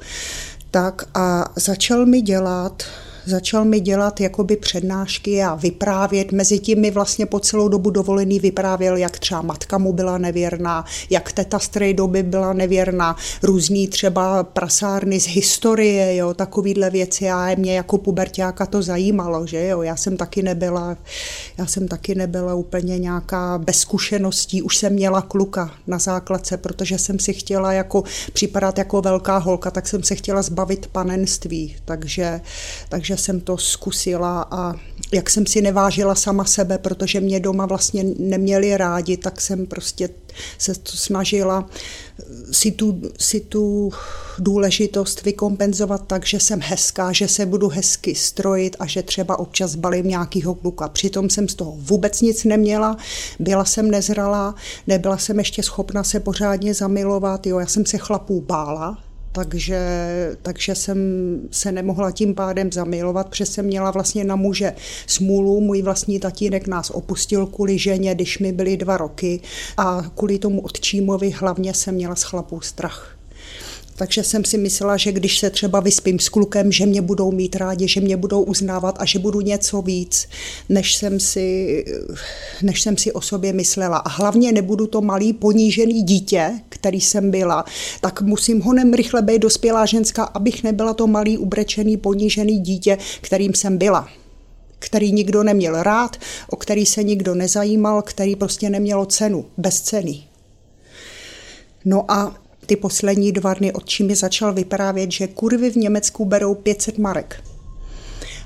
Tak 0.71 1.09
a 1.15 1.53
začal 1.57 2.07
mi 2.07 2.21
dělat 2.21 2.83
začal 3.26 3.64
mi 3.64 3.81
dělat 3.81 4.20
jakoby 4.20 4.56
přednášky 4.56 5.43
a 5.43 5.55
vyprávět. 5.55 6.32
Mezi 6.32 6.58
tím 6.58 6.81
mi 6.81 6.90
vlastně 6.90 7.26
po 7.26 7.40
celou 7.40 7.69
dobu 7.69 7.90
dovolený 7.90 8.40
vyprávěl, 8.40 8.96
jak 8.96 9.19
třeba 9.19 9.43
matka 9.43 9.78
mu 9.78 9.93
byla 9.93 10.19
nevěrná, 10.19 10.84
jak 11.11 11.32
teta 11.32 11.58
z 11.58 11.70
doby 11.93 12.23
byla 12.23 12.52
nevěrná, 12.52 13.17
různý 13.43 13.88
třeba 13.88 14.44
prasárny 14.44 15.20
z 15.20 15.26
historie, 15.26 16.17
jo, 16.17 16.34
takovýhle 16.34 16.90
věci. 16.90 17.31
A 17.31 17.55
mě 17.56 17.76
jako 17.76 17.99
pubertáka 17.99 18.67
to 18.67 18.82
zajímalo, 18.82 19.46
že 19.46 19.67
jo, 19.67 19.82
já 19.82 19.96
jsem 19.96 20.17
taky 20.17 20.43
nebyla, 20.43 20.96
já 21.58 21.67
jsem 21.67 21.88
taky 21.88 22.14
nebyla 22.14 22.55
úplně 22.55 22.99
nějaká 22.99 23.58
bez 23.58 23.79
zkušeností, 23.79 24.62
už 24.62 24.76
jsem 24.76 24.93
měla 24.93 25.22
kluka 25.22 25.70
na 25.87 25.99
základce, 25.99 26.56
protože 26.56 26.99
jsem 26.99 27.19
si 27.19 27.32
chtěla 27.32 27.72
jako 27.72 28.02
připadat 28.32 28.79
jako 28.79 29.02
velká 29.02 29.38
holka, 29.38 29.70
tak 29.70 29.88
jsem 29.88 30.02
se 30.02 30.14
chtěla 30.14 30.43
zbavit 30.43 30.87
panenství, 30.87 31.76
takže, 31.84 32.40
takže 32.88 33.16
jsem 33.17 33.41
to 33.41 33.59
zkusila 33.59 34.49
a 34.51 34.75
jak 35.13 35.31
jsem 35.31 35.47
si 35.47 35.61
nevážila 35.61 36.15
sama 36.15 36.45
sebe, 36.45 36.79
protože 36.79 37.21
mě 37.21 37.41
doma 37.41 37.67
vlastně 37.67 38.05
neměli 38.19 38.77
rádi, 38.77 39.17
tak 39.17 39.41
jsem 39.41 39.67
prostě 39.67 40.09
se 40.58 40.75
to 40.75 40.93
snažila 40.93 41.69
si 42.53 42.70
tu, 42.70 43.01
si 43.19 43.41
tu 43.41 43.93
důležitost 44.39 45.25
vykompenzovat 45.25 46.06
tak, 46.06 46.27
že 46.27 46.41
jsem 46.41 46.61
hezká, 46.63 47.13
že 47.13 47.29
se 47.29 47.46
budu 47.46 47.69
hezky 47.69 48.15
strojit 48.15 48.77
a 48.79 48.87
že 48.87 49.03
třeba 49.03 49.39
občas 49.39 49.75
balím 49.75 50.08
nějakýho 50.08 50.55
kluka. 50.55 50.89
Přitom 50.89 51.31
jsem 51.31 51.49
z 51.49 51.55
toho 51.55 51.75
vůbec 51.77 52.20
nic 52.20 52.44
neměla, 52.44 52.96
byla 53.39 53.65
jsem 53.65 53.91
nezralá, 53.91 54.55
nebyla 54.87 55.19
jsem 55.19 55.39
ještě 55.39 55.63
schopna 55.63 56.05
se 56.05 56.20
pořádně 56.20 56.75
zamilovat, 56.75 57.46
jo, 57.46 57.58
já 57.58 57.67
jsem 57.67 57.87
se 57.87 57.99
chlapů 57.99 58.41
bála, 58.41 58.99
takže, 59.36 59.81
takže 60.43 60.74
jsem 60.74 60.98
se 61.50 61.72
nemohla 61.72 62.10
tím 62.10 62.34
pádem 62.34 62.72
zamilovat, 62.72 63.28
protože 63.28 63.46
jsem 63.46 63.64
měla 63.64 63.90
vlastně 63.90 64.24
na 64.24 64.36
muže 64.36 64.72
smůlu. 65.06 65.60
Můj 65.60 65.82
vlastní 65.82 66.20
tatínek 66.20 66.66
nás 66.69 66.90
opustil 66.90 67.46
kvůli 67.46 67.78
ženě, 67.78 68.14
když 68.14 68.38
mi 68.38 68.52
byly 68.52 68.76
dva 68.76 68.96
roky 68.96 69.40
a 69.76 70.02
kvůli 70.14 70.38
tomu 70.38 70.60
otčímovi 70.60 71.31
hlavně 71.31 71.74
jsem 71.74 71.94
měla 71.94 72.14
s 72.14 72.22
chlapů 72.22 72.60
strach. 72.60 73.16
Takže 73.96 74.24
jsem 74.24 74.44
si 74.44 74.58
myslela, 74.58 74.96
že 74.96 75.12
když 75.12 75.38
se 75.38 75.50
třeba 75.50 75.81
vyspím 75.81 76.19
s 76.19 76.29
klukem, 76.29 76.72
že 76.72 76.86
mě 76.86 77.03
budou 77.03 77.32
mít 77.32 77.56
rádi, 77.56 77.88
že 77.88 78.00
mě 78.00 78.17
budou 78.17 78.43
uznávat 78.43 78.96
a 78.98 79.05
že 79.05 79.19
budu 79.19 79.41
něco 79.41 79.82
víc, 79.82 80.29
než 80.69 80.94
jsem 80.94 81.20
si, 81.20 81.84
než 82.62 82.82
jsem 82.82 82.96
si 82.96 83.12
o 83.12 83.20
sobě 83.20 83.53
myslela. 83.53 83.96
A 83.96 84.08
hlavně 84.08 84.53
nebudu 84.53 84.86
to 84.86 85.00
malý 85.00 85.32
ponížený 85.32 86.03
dítě, 86.03 86.60
který 86.69 87.00
jsem 87.00 87.31
byla, 87.31 87.65
tak 88.00 88.22
musím 88.22 88.60
honem 88.60 88.93
rychle 88.93 89.22
být 89.22 89.38
dospělá 89.38 89.86
ženská, 89.86 90.24
abych 90.24 90.62
nebyla 90.62 90.94
to 90.94 91.06
malý 91.06 91.38
ubrečený 91.38 91.96
ponížený 91.96 92.58
dítě, 92.58 92.98
kterým 93.20 93.55
jsem 93.55 93.79
byla 93.79 94.08
který 94.79 95.12
nikdo 95.12 95.43
neměl 95.43 95.82
rád, 95.82 96.17
o 96.50 96.56
který 96.56 96.86
se 96.86 97.03
nikdo 97.03 97.34
nezajímal, 97.34 98.03
který 98.03 98.36
prostě 98.36 98.70
nemělo 98.70 99.06
cenu, 99.06 99.44
bez 99.56 99.81
ceny. 99.81 100.22
No 101.84 102.10
a 102.10 102.45
ty 102.67 102.77
poslední 102.77 103.32
dva 103.32 103.55
dny 103.55 103.73
od 103.73 104.01
mi 104.01 104.15
začal 104.15 104.53
vyprávět, 104.53 105.13
že 105.13 105.27
kurvy 105.27 105.70
v 105.70 105.77
Německu 105.77 106.25
berou 106.25 106.55
500 106.55 106.99
marek. 106.99 107.43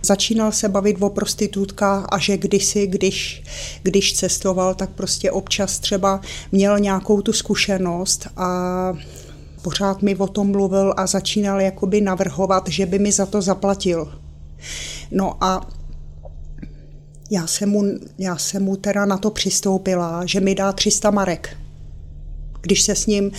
Začínal 0.02 0.52
se 0.52 0.68
bavit 0.68 0.96
o 1.00 1.10
prostitutkách 1.10 2.06
a 2.12 2.18
že 2.18 2.36
kdysi, 2.36 2.86
když, 2.86 3.42
když 3.82 4.12
cestoval, 4.12 4.74
tak 4.74 4.90
prostě 4.90 5.30
občas 5.30 5.78
třeba 5.78 6.20
měl 6.52 6.78
nějakou 6.78 7.22
tu 7.22 7.32
zkušenost 7.32 8.28
a 8.36 8.92
pořád 9.62 10.02
mi 10.02 10.16
o 10.16 10.26
tom 10.26 10.50
mluvil 10.50 10.94
a 10.96 11.06
začínal 11.06 11.60
jakoby 11.60 12.00
navrhovat, 12.00 12.68
že 12.68 12.86
by 12.86 12.98
mi 12.98 13.12
za 13.12 13.26
to 13.26 13.42
zaplatil. 13.42 14.12
No 15.10 15.44
a 15.44 15.68
já 17.30 17.46
jsem 17.46 17.68
mu, 17.68 17.84
já 18.18 18.36
jsem 18.36 18.62
mu 18.62 18.76
teda 18.76 19.04
na 19.04 19.18
to 19.18 19.30
přistoupila, 19.30 20.26
že 20.26 20.40
mi 20.40 20.54
dá 20.54 20.72
300 20.72 21.10
marek, 21.10 21.56
když 22.60 22.82
se 22.82 22.94
s 22.94 23.06
ním 23.06 23.32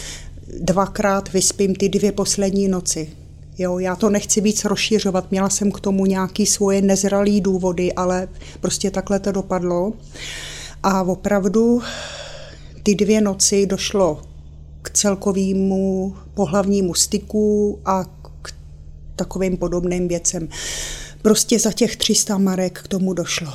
dvakrát 0.60 1.34
vyspím 1.34 1.76
ty 1.76 1.90
dvě 1.90 2.12
poslední 2.12 2.68
noci. 2.68 3.10
Jo, 3.58 3.80
já 3.80 3.96
to 3.96 4.10
nechci 4.10 4.42
víc 4.42 4.66
rozšiřovat, 4.66 5.32
měla 5.32 5.50
jsem 5.50 5.72
k 5.72 5.80
tomu 5.80 6.06
nějaké 6.06 6.46
svoje 6.46 6.82
nezralé 6.82 7.40
důvody, 7.40 7.94
ale 7.94 8.28
prostě 8.60 8.92
takhle 8.92 9.20
to 9.20 9.32
dopadlo. 9.32 9.94
A 10.84 11.04
opravdu 11.04 11.82
ty 12.84 12.96
dvě 12.96 13.22
noci 13.22 13.66
došlo 13.66 14.22
k 14.82 14.90
celkovému 14.90 16.16
pohlavnímu 16.34 16.94
styku 16.94 17.80
a 17.86 18.04
k 18.42 18.54
takovým 19.16 19.58
podobným 19.58 20.08
věcem. 20.08 20.50
Prostě 21.22 21.60
za 21.60 21.72
těch 21.72 21.96
300 21.96 22.38
marek 22.38 22.82
k 22.84 22.88
tomu 22.88 23.14
došlo. 23.14 23.54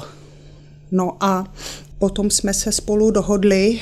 No 0.91 1.17
a 1.21 1.55
potom 1.99 2.31
jsme 2.31 2.55
se 2.55 2.73
spolu 2.73 3.11
dohodli, 3.11 3.81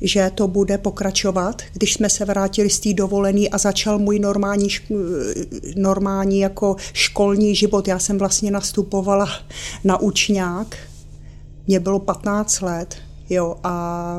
že 0.00 0.30
to 0.34 0.48
bude 0.48 0.78
pokračovat. 0.78 1.62
Když 1.72 1.94
jsme 1.94 2.10
se 2.10 2.24
vrátili 2.24 2.70
z 2.70 2.80
té 2.80 2.92
dovolený 2.92 3.50
a 3.50 3.58
začal 3.58 3.98
můj 3.98 4.18
normální, 4.18 4.68
normální 5.76 6.38
jako 6.38 6.76
školní 6.92 7.54
život, 7.54 7.88
já 7.88 7.98
jsem 7.98 8.18
vlastně 8.18 8.50
nastupovala 8.50 9.28
na 9.84 10.00
učňák, 10.00 10.76
mě 11.66 11.80
bylo 11.80 11.98
15 11.98 12.60
let, 12.60 12.96
jo, 13.30 13.56
a 13.64 14.16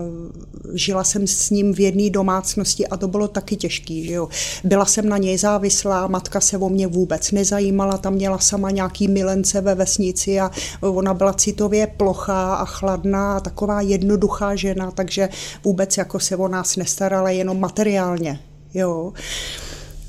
žila 0.74 1.04
jsem 1.04 1.28
s 1.28 1.50
ním 1.50 1.74
v 1.74 1.80
jedné 1.80 2.10
domácnosti 2.10 2.88
a 2.88 2.98
to 2.98 3.08
bylo 3.08 3.28
taky 3.28 3.56
těžký, 3.56 4.06
že 4.06 4.13
jo. 4.13 4.30
Byla 4.63 4.86
jsem 4.86 5.10
na 5.10 5.18
něj 5.18 5.38
závislá, 5.38 6.08
matka 6.08 6.42
se 6.42 6.58
o 6.58 6.70
mě 6.70 6.88
vůbec 6.88 7.32
nezajímala, 7.32 7.98
tam 7.98 8.13
měla 8.13 8.39
sama 8.39 8.72
nějaký 8.72 9.08
milence 9.08 9.62
ve 9.62 9.75
vesnici 9.75 10.39
a 10.39 10.51
ona 10.82 11.13
byla 11.13 11.34
citově 11.34 11.88
plochá 11.88 12.56
a 12.56 12.66
chladná 12.66 13.38
a 13.38 13.39
taková 13.39 13.82
jednoduchá 13.82 14.56
žena, 14.56 14.92
takže 14.92 15.30
vůbec 15.63 15.98
jako 15.98 16.20
se 16.20 16.36
o 16.36 16.48
nás 16.48 16.75
nestarala 16.75 17.30
jenom 17.30 17.60
materiálně, 17.60 18.39
jo. 18.74 19.13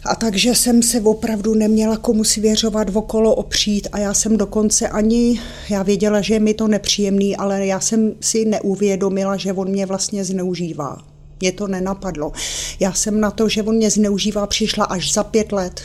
A 0.04 0.14
takže 0.14 0.54
jsem 0.54 0.82
se 0.82 1.00
opravdu 1.00 1.54
neměla 1.54 1.96
komu 1.96 2.24
svěřovat, 2.24 2.96
okolo 2.96 3.34
opřít 3.34 3.88
a 3.92 3.98
já 3.98 4.14
jsem 4.14 4.36
dokonce 4.36 4.88
ani, 4.88 5.40
já 5.68 5.82
věděla, 5.82 6.20
že 6.20 6.34
je 6.34 6.40
mi 6.40 6.54
to 6.54 6.68
nepříjemný, 6.68 7.36
ale 7.36 7.66
já 7.66 7.80
jsem 7.80 8.14
si 8.20 8.44
neuvědomila, 8.44 9.36
že 9.36 9.52
on 9.52 9.68
mě 9.68 9.86
vlastně 9.86 10.24
zneužívá. 10.24 11.04
Mě 11.40 11.52
to 11.52 11.66
nenapadlo. 11.66 12.32
Já 12.80 12.92
jsem 12.92 13.20
na 13.20 13.30
to, 13.30 13.48
že 13.48 13.62
on 13.62 13.74
mě 13.74 13.90
zneužívá, 13.90 14.46
přišla 14.46 14.84
až 14.84 15.12
za 15.12 15.24
pět 15.24 15.52
let, 15.52 15.80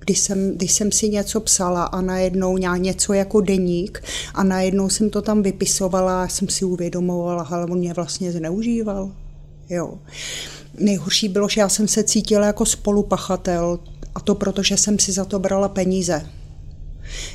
když 0.00 0.18
jsem, 0.18 0.52
když 0.56 0.72
jsem 0.72 0.92
si 0.92 1.08
něco 1.08 1.40
psala 1.40 1.84
a 1.84 2.00
najednou 2.00 2.56
něco 2.56 3.12
jako 3.12 3.40
deník 3.40 4.02
a 4.34 4.44
najednou 4.44 4.88
jsem 4.88 5.10
to 5.10 5.22
tam 5.22 5.42
vypisovala 5.42 6.22
a 6.22 6.28
jsem 6.28 6.48
si 6.48 6.64
uvědomovala, 6.64 7.42
ale 7.50 7.64
on 7.64 7.78
mě 7.78 7.94
vlastně 7.94 8.32
zneužíval. 8.32 9.12
Jo 9.70 9.98
nejhorší 10.80 11.28
bylo, 11.28 11.48
že 11.48 11.60
já 11.60 11.68
jsem 11.68 11.88
se 11.88 12.04
cítila 12.04 12.46
jako 12.46 12.66
spolupachatel 12.66 13.78
a 14.14 14.20
to 14.20 14.34
proto, 14.34 14.62
že 14.62 14.76
jsem 14.76 14.98
si 14.98 15.12
za 15.12 15.24
to 15.24 15.38
brala 15.38 15.68
peníze. 15.68 16.26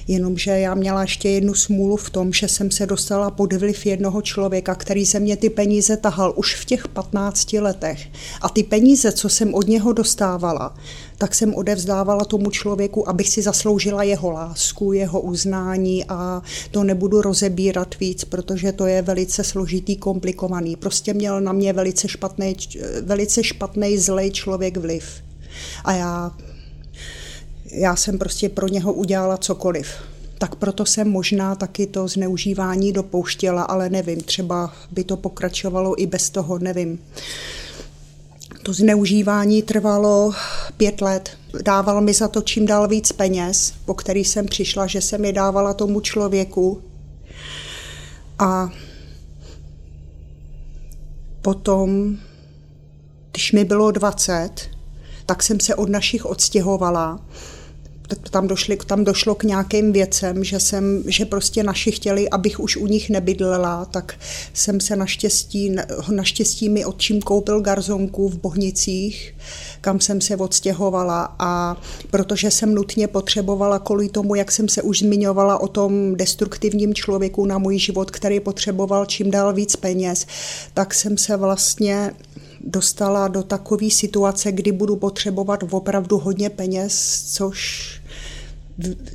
Jenomže 0.07 0.51
já 0.51 0.75
měla 0.75 1.01
ještě 1.01 1.29
jednu 1.29 1.53
smůlu 1.53 1.97
v 1.97 2.09
tom, 2.09 2.33
že 2.33 2.47
jsem 2.47 2.71
se 2.71 2.85
dostala 2.85 3.31
pod 3.31 3.53
vliv 3.53 3.85
jednoho 3.85 4.21
člověka, 4.21 4.75
který 4.75 5.05
se 5.05 5.19
mě 5.19 5.37
ty 5.37 5.49
peníze 5.49 5.97
tahal 5.97 6.33
už 6.35 6.55
v 6.55 6.65
těch 6.65 6.87
15 6.87 7.53
letech. 7.53 8.07
A 8.41 8.49
ty 8.49 8.63
peníze, 8.63 9.11
co 9.11 9.29
jsem 9.29 9.53
od 9.53 9.67
něho 9.67 9.93
dostávala, 9.93 10.75
tak 11.17 11.35
jsem 11.35 11.55
odevzdávala 11.55 12.25
tomu 12.25 12.49
člověku, 12.49 13.09
abych 13.09 13.29
si 13.29 13.41
zasloužila 13.41 14.03
jeho 14.03 14.31
lásku, 14.31 14.93
jeho 14.93 15.21
uznání 15.21 16.05
a 16.05 16.41
to 16.71 16.83
nebudu 16.83 17.21
rozebírat 17.21 17.99
víc, 17.99 18.23
protože 18.23 18.71
to 18.71 18.87
je 18.87 19.01
velice 19.01 19.43
složitý, 19.43 19.95
komplikovaný. 19.95 20.75
Prostě 20.75 21.13
měl 21.13 21.41
na 21.41 21.51
mě 21.51 21.73
velice 21.73 22.07
špatný, 22.07 22.55
velice 23.01 23.43
špatný 23.43 23.97
zlej 23.97 24.31
člověk 24.31 24.77
vliv. 24.77 25.05
A 25.83 25.93
já 25.93 26.31
já 27.73 27.95
jsem 27.95 28.19
prostě 28.19 28.49
pro 28.49 28.67
něho 28.67 28.93
udělala 28.93 29.37
cokoliv. 29.37 29.87
Tak 30.37 30.55
proto 30.55 30.85
jsem 30.85 31.09
možná 31.09 31.55
taky 31.55 31.87
to 31.87 32.07
zneužívání 32.07 32.91
dopouštěla, 32.93 33.63
ale 33.63 33.89
nevím, 33.89 34.21
třeba 34.21 34.73
by 34.91 35.03
to 35.03 35.17
pokračovalo 35.17 36.01
i 36.01 36.05
bez 36.05 36.29
toho, 36.29 36.59
nevím. 36.59 36.99
To 38.63 38.73
zneužívání 38.73 39.61
trvalo 39.61 40.33
pět 40.77 41.01
let. 41.01 41.29
Dával 41.63 42.01
mi 42.01 42.13
za 42.13 42.27
to 42.27 42.41
čím 42.41 42.65
dál 42.65 42.87
víc 42.87 43.11
peněz, 43.11 43.73
po 43.85 43.93
který 43.93 44.25
jsem 44.25 44.45
přišla, 44.45 44.87
že 44.87 45.01
jsem 45.01 45.25
je 45.25 45.33
dávala 45.33 45.73
tomu 45.73 46.01
člověku. 46.01 46.81
A 48.39 48.69
potom, 51.41 52.17
když 53.31 53.51
mi 53.51 53.65
bylo 53.65 53.91
20, 53.91 54.49
tak 55.25 55.43
jsem 55.43 55.59
se 55.59 55.75
od 55.75 55.89
našich 55.89 56.25
odstěhovala 56.25 57.19
tam, 58.29 58.47
došli, 58.47 58.77
tam 58.85 59.03
došlo 59.03 59.35
k 59.35 59.43
nějakým 59.43 59.93
věcem, 59.93 60.43
že, 60.43 60.59
jsem, 60.59 61.03
že 61.07 61.25
prostě 61.25 61.63
naši 61.63 61.91
chtěli, 61.91 62.29
abych 62.29 62.59
už 62.59 62.77
u 62.77 62.87
nich 62.87 63.09
nebydlela, 63.09 63.85
tak 63.85 64.15
jsem 64.53 64.79
se 64.79 64.95
naštěstí, 64.95 65.75
naštěstí 66.11 66.69
mi 66.69 66.85
odčím 66.85 67.21
koupil 67.21 67.61
garzonku 67.61 68.29
v 68.29 68.37
Bohnicích, 68.37 69.35
kam 69.81 69.99
jsem 69.99 70.21
se 70.21 70.35
odstěhovala 70.35 71.35
a 71.39 71.81
protože 72.11 72.51
jsem 72.51 72.75
nutně 72.75 73.07
potřebovala 73.07 73.79
kvůli 73.79 74.09
tomu, 74.09 74.35
jak 74.35 74.51
jsem 74.51 74.69
se 74.69 74.81
už 74.81 74.99
zmiňovala 74.99 75.57
o 75.61 75.67
tom 75.67 76.15
destruktivním 76.15 76.93
člověku 76.93 77.45
na 77.45 77.57
můj 77.57 77.79
život, 77.79 78.11
který 78.11 78.39
potřeboval 78.39 79.05
čím 79.05 79.31
dál 79.31 79.53
víc 79.53 79.75
peněz, 79.75 80.25
tak 80.73 80.93
jsem 80.93 81.17
se 81.17 81.37
vlastně 81.37 82.11
dostala 82.63 83.27
do 83.27 83.43
takové 83.43 83.89
situace, 83.89 84.51
kdy 84.51 84.71
budu 84.71 84.95
potřebovat 84.95 85.63
opravdu 85.71 86.17
hodně 86.17 86.49
peněz, 86.49 87.23
což, 87.33 87.91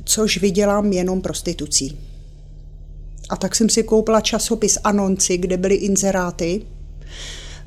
což 0.03 0.37
vydělám 0.37 0.93
jenom 0.93 1.21
prostitucí. 1.21 1.99
A 3.29 3.35
tak 3.37 3.55
jsem 3.55 3.69
si 3.69 3.83
koupila 3.83 4.21
časopis 4.21 4.77
Anonci, 4.83 5.37
kde 5.37 5.57
byly 5.57 5.75
inzeráty. 5.75 6.61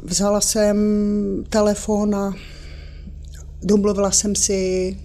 Vzala 0.02 0.40
jsem 0.40 0.76
telefon 1.48 2.14
a 2.14 2.34
domluvila 3.62 4.10
jsem 4.10 4.34
si 4.34 4.96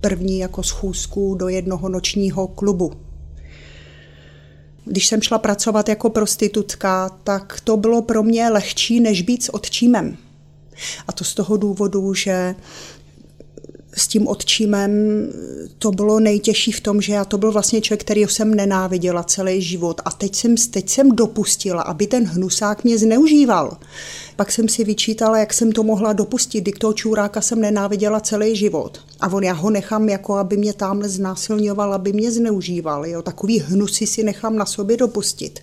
první 0.00 0.38
jako 0.38 0.62
schůzku 0.62 1.34
do 1.34 1.48
jednoho 1.48 1.88
nočního 1.88 2.46
klubu 2.46 2.92
když 4.84 5.06
jsem 5.06 5.22
šla 5.22 5.38
pracovat 5.38 5.88
jako 5.88 6.10
prostitutka, 6.10 7.10
tak 7.24 7.60
to 7.64 7.76
bylo 7.76 8.02
pro 8.02 8.22
mě 8.22 8.48
lehčí, 8.48 9.00
než 9.00 9.22
být 9.22 9.42
s 9.42 9.54
odčímem. 9.54 10.16
A 11.08 11.12
to 11.12 11.24
z 11.24 11.34
toho 11.34 11.56
důvodu, 11.56 12.14
že 12.14 12.54
tím 14.12 14.28
odčímem 14.28 14.92
to 15.78 15.90
bylo 15.90 16.20
nejtěžší 16.20 16.72
v 16.72 16.80
tom, 16.80 17.00
že 17.00 17.12
já 17.12 17.24
to 17.24 17.38
byl 17.38 17.52
vlastně 17.52 17.80
člověk, 17.80 18.00
který 18.00 18.20
jsem 18.22 18.54
nenáviděla 18.54 19.22
celý 19.22 19.62
život 19.62 20.00
a 20.04 20.10
teď 20.10 20.34
jsem, 20.34 20.54
teď 20.70 20.88
jsem 20.90 21.08
dopustila, 21.08 21.82
aby 21.82 22.06
ten 22.06 22.24
hnusák 22.24 22.84
mě 22.84 22.98
zneužíval. 22.98 23.76
Pak 24.36 24.52
jsem 24.52 24.68
si 24.68 24.84
vyčítala, 24.84 25.38
jak 25.38 25.54
jsem 25.54 25.72
to 25.72 25.82
mohla 25.82 26.12
dopustit, 26.12 26.60
kdy 26.60 26.72
toho 26.72 26.92
čůráka 26.92 27.40
jsem 27.40 27.60
nenáviděla 27.60 28.20
celý 28.20 28.56
život. 28.56 29.00
A 29.20 29.32
on, 29.32 29.44
já 29.44 29.52
ho 29.52 29.70
nechám, 29.70 30.08
jako 30.08 30.34
aby 30.34 30.56
mě 30.56 30.72
tamhle 30.72 31.08
znásilňoval, 31.08 31.94
aby 31.94 32.12
mě 32.12 32.32
zneužíval. 32.32 33.06
Jo? 33.06 33.22
Takový 33.22 33.60
hnusy 33.60 34.06
si 34.06 34.22
nechám 34.22 34.56
na 34.56 34.66
sobě 34.66 34.96
dopustit. 34.96 35.60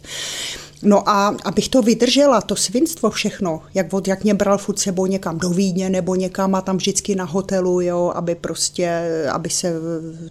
No 0.83 1.09
a 1.09 1.35
abych 1.43 1.69
to 1.69 1.81
vydržela, 1.81 2.41
to 2.41 2.55
svinstvo 2.55 3.09
všechno, 3.09 3.61
jak, 3.73 3.93
od, 3.93 4.07
jak 4.07 4.23
mě 4.23 4.33
bral 4.33 4.57
furt 4.57 4.79
sebou 4.79 5.05
někam 5.05 5.37
do 5.37 5.49
Vídně 5.49 5.89
nebo 5.89 6.15
někam 6.15 6.55
a 6.55 6.61
tam 6.61 6.77
vždycky 6.77 7.15
na 7.15 7.23
hotelu, 7.23 7.81
jo, 7.81 8.11
aby 8.15 8.35
prostě, 8.35 9.01
aby 9.31 9.49
se 9.49 9.73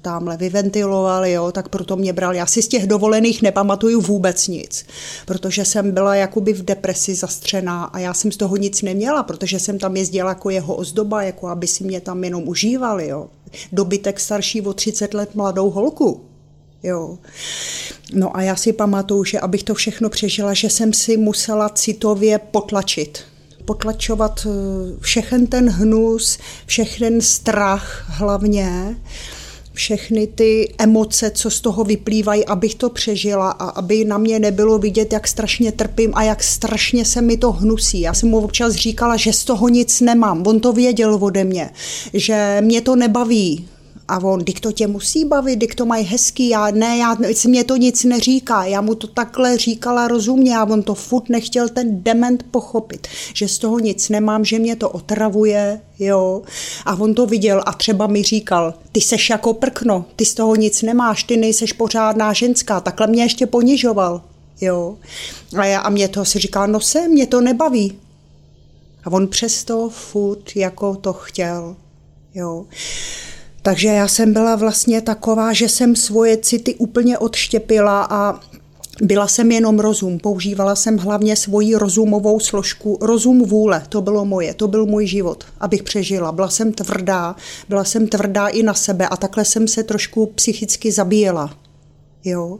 tamhle 0.03 0.37
vyventiloval, 0.37 1.27
jo, 1.27 1.53
tak 1.53 1.69
proto 1.69 1.97
mě 1.97 2.13
bral. 2.13 2.35
Já 2.35 2.47
si 2.47 2.63
z 2.63 2.69
těch 2.69 2.87
dovolených 2.87 3.43
nepamatuju 3.43 4.01
vůbec 4.01 4.49
nic, 4.49 4.87
protože 5.27 5.65
jsem 5.65 5.91
byla 5.91 6.15
jakoby 6.15 6.53
v 6.53 6.65
depresi 6.65 7.15
zastřená 7.15 7.85
a 7.85 7.99
já 7.99 8.15
jsem 8.15 8.33
z 8.33 8.37
toho 8.37 8.57
nic 8.57 8.83
neměla, 8.83 9.23
protože 9.23 9.59
jsem 9.59 9.79
tam 9.79 9.97
jezdila 9.97 10.29
jako 10.29 10.51
jeho 10.51 10.75
ozdoba, 10.75 11.23
jako 11.23 11.49
aby 11.49 11.67
si 11.67 11.85
mě 11.85 12.01
tam 12.01 12.25
jenom 12.25 12.49
užívali, 12.49 13.09
jo. 13.09 13.29
Dobytek 13.73 14.21
starší 14.21 14.63
o 14.63 14.73
30 14.73 15.15
let 15.15 15.35
mladou 15.35 15.71
holku, 15.71 16.28
Jo. 16.83 17.19
No 18.13 18.37
a 18.37 18.43
já 18.43 18.57
si 18.57 18.73
pamatuju, 18.73 19.25
že 19.25 19.41
abych 19.41 19.63
to 19.63 19.75
všechno 19.75 20.09
přežila, 20.09 20.55
že 20.55 20.71
jsem 20.71 20.93
si 20.93 21.17
musela 21.17 21.69
citově 21.69 22.39
potlačit. 22.39 23.19
Potlačovat 23.65 24.47
eh, 24.47 24.51
všechen 25.01 25.47
ten 25.47 25.71
hnus, 25.71 26.39
všechen 26.67 27.21
strach 27.21 28.05
hlavně, 28.09 28.97
všechny 29.73 30.27
ty 30.27 30.75
emoce, 30.79 31.31
co 31.31 31.51
z 31.51 31.61
toho 31.61 31.85
vyplývají, 31.85 32.47
abych 32.47 32.75
to 32.75 32.91
přežila 32.91 33.51
a 33.51 33.69
aby 33.69 34.05
na 34.05 34.19
mě 34.19 34.39
nebylo 34.39 34.79
vidět, 34.79 35.13
jak 35.13 35.29
strašně 35.29 35.73
trpím 35.73 36.13
a 36.15 36.23
jak 36.23 36.43
strašně 36.43 37.05
se 37.05 37.23
mi 37.23 37.37
to 37.37 37.53
hnusí. 37.53 38.01
Já 38.01 38.15
jsem 38.15 38.29
mu 38.29 38.39
občas 38.39 38.75
říkala, 38.75 39.17
že 39.17 39.33
z 39.33 39.45
toho 39.45 39.69
nic 39.69 40.01
nemám. 40.01 40.47
On 40.47 40.61
to 40.61 40.73
věděl 40.73 41.19
ode 41.21 41.45
mě, 41.45 41.71
že 42.15 42.59
mě 42.61 42.81
to 42.81 42.97
nebaví, 42.97 43.69
A 44.09 44.19
on, 44.25 44.45
dik 44.45 44.61
to 44.61 44.73
tě 44.73 44.87
musí 44.87 45.25
bavit, 45.25 45.57
dik 45.57 45.75
to 45.75 45.87
mají 45.87 46.05
hezký, 46.05 46.49
já 46.49 46.71
ne, 46.71 46.97
já, 46.97 47.17
mě 47.47 47.65
to 47.65 47.77
nic 47.77 48.05
neříká, 48.05 48.65
já 48.65 48.81
mu 48.81 48.95
to 48.95 49.07
takhle 49.07 49.59
říkala 49.59 50.09
rozumně 50.09 50.59
a 50.59 50.65
on 50.65 50.83
to 50.83 50.95
furt 50.95 51.29
nechtěl 51.29 51.69
ten 51.69 52.03
dement 52.03 52.43
pochopit, 52.51 53.09
že 53.35 53.49
z 53.49 53.59
toho 53.59 53.79
nic 53.79 54.09
nemám, 54.09 54.45
že 54.45 54.59
mě 54.59 54.77
to 54.77 54.91
otravuje, 54.91 55.81
jo. 55.99 56.43
A 56.87 56.95
on 56.95 57.15
to 57.15 57.27
viděl 57.27 57.63
a 57.67 57.73
třeba 57.73 58.07
mi 58.07 58.23
říkal, 58.23 58.75
ty 58.93 59.01
seš 59.01 59.31
jako 59.31 59.55
prkno, 59.55 60.05
ty 60.17 60.25
z 60.25 60.35
toho 60.35 60.55
nic 60.55 60.83
nemáš, 60.83 61.23
ty 61.25 61.37
nejseš 61.37 61.73
pořádná 61.73 62.33
ženská, 62.33 62.81
takhle 62.81 63.07
mě 63.07 63.23
ještě 63.23 63.47
ponižoval, 63.47 64.23
jo. 64.61 64.97
A, 65.59 65.65
já, 65.65 65.81
a 65.81 65.91
mě 65.91 66.09
to 66.09 66.25
si 66.25 66.39
říká, 66.39 66.67
no 66.67 66.81
se, 66.81 67.09
mě 67.09 67.27
to 67.27 67.41
nebaví. 67.41 67.99
A 69.05 69.13
on 69.13 69.29
přesto 69.29 69.89
furt 69.89 70.57
jako 70.57 70.95
to 70.95 71.13
chtěl, 71.13 71.77
jo. 72.35 72.67
Takže 73.69 73.89
já 73.89 74.09
jsem 74.09 74.33
byla 74.33 74.57
vlastně 74.57 75.01
taková, 75.01 75.53
že 75.53 75.69
jsem 75.69 75.97
svoje 75.97 76.37
city 76.37 76.75
úplně 76.75 77.19
odštěpila 77.19 78.07
a 78.11 78.41
byla 79.03 79.29
jsem 79.29 79.53
jenom 79.53 79.79
rozum, 79.79 80.19
používala 80.19 80.77
jsem 80.77 80.99
hlavně 80.99 81.37
svoji 81.37 81.75
rozumovou 81.75 82.41
složku, 82.41 82.99
rozum 83.01 83.45
vůle, 83.45 83.83
to 83.89 84.01
bylo 84.01 84.25
moje, 84.25 84.55
to 84.55 84.69
byl 84.69 84.87
můj 84.87 85.07
život, 85.07 85.45
abych 85.61 85.83
přežila. 85.83 86.33
Byla 86.33 86.49
jsem 86.49 86.73
tvrdá, 86.73 87.37
byla 87.69 87.85
jsem 87.85 88.07
tvrdá 88.07 88.49
i 88.49 88.63
na 88.63 88.75
sebe 88.75 89.09
a 89.09 89.17
takhle 89.17 89.45
jsem 89.45 89.69
se 89.69 89.83
trošku 89.83 90.27
psychicky 90.27 90.93
zabíjela. 90.93 91.59
Jo. 92.25 92.59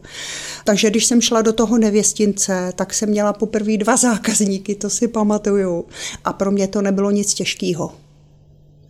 Takže 0.65 0.91
když 0.91 1.07
jsem 1.07 1.21
šla 1.21 1.43
do 1.43 1.53
toho 1.53 1.79
nevěstince, 1.79 2.73
tak 2.77 2.95
jsem 2.95 3.09
měla 3.09 3.33
poprvé 3.33 3.77
dva 3.77 3.97
zákazníky, 3.97 4.75
to 4.75 4.91
si 4.91 5.09
pamatuju. 5.09 5.85
A 6.25 6.33
pro 6.33 6.51
mě 6.51 6.69
to 6.69 6.83
nebylo 6.83 7.11
nic 7.11 7.35
těžkého. 7.35 7.93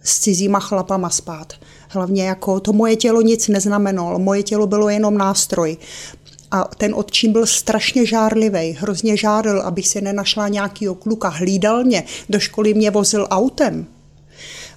S 0.09 0.19
cizíma 0.19 0.61
chlapama 0.61 1.11
spát. 1.11 1.53
Hlavně 1.89 2.25
jako 2.25 2.61
to 2.61 2.73
moje 2.73 2.97
tělo 2.97 3.21
nic 3.21 3.49
neznamenalo, 3.49 4.19
moje 4.19 4.43
tělo 4.43 4.67
bylo 4.67 4.89
jenom 4.89 5.19
nástroj. 5.19 5.77
A 6.51 6.65
ten 6.65 6.95
odčím 6.95 7.33
byl 7.33 7.47
strašně 7.47 8.07
žárlivý, 8.07 8.77
hrozně 8.81 9.17
žárl, 9.17 9.61
abych 9.61 9.89
si 9.89 10.01
nenašla 10.01 10.49
nějakýho 10.49 10.95
kluka. 10.95 11.29
Hlídal 11.29 11.85
mě, 11.85 12.05
do 12.29 12.41
školy 12.41 12.75
mě 12.75 12.91
vozil 12.91 13.27
autem. 13.31 13.87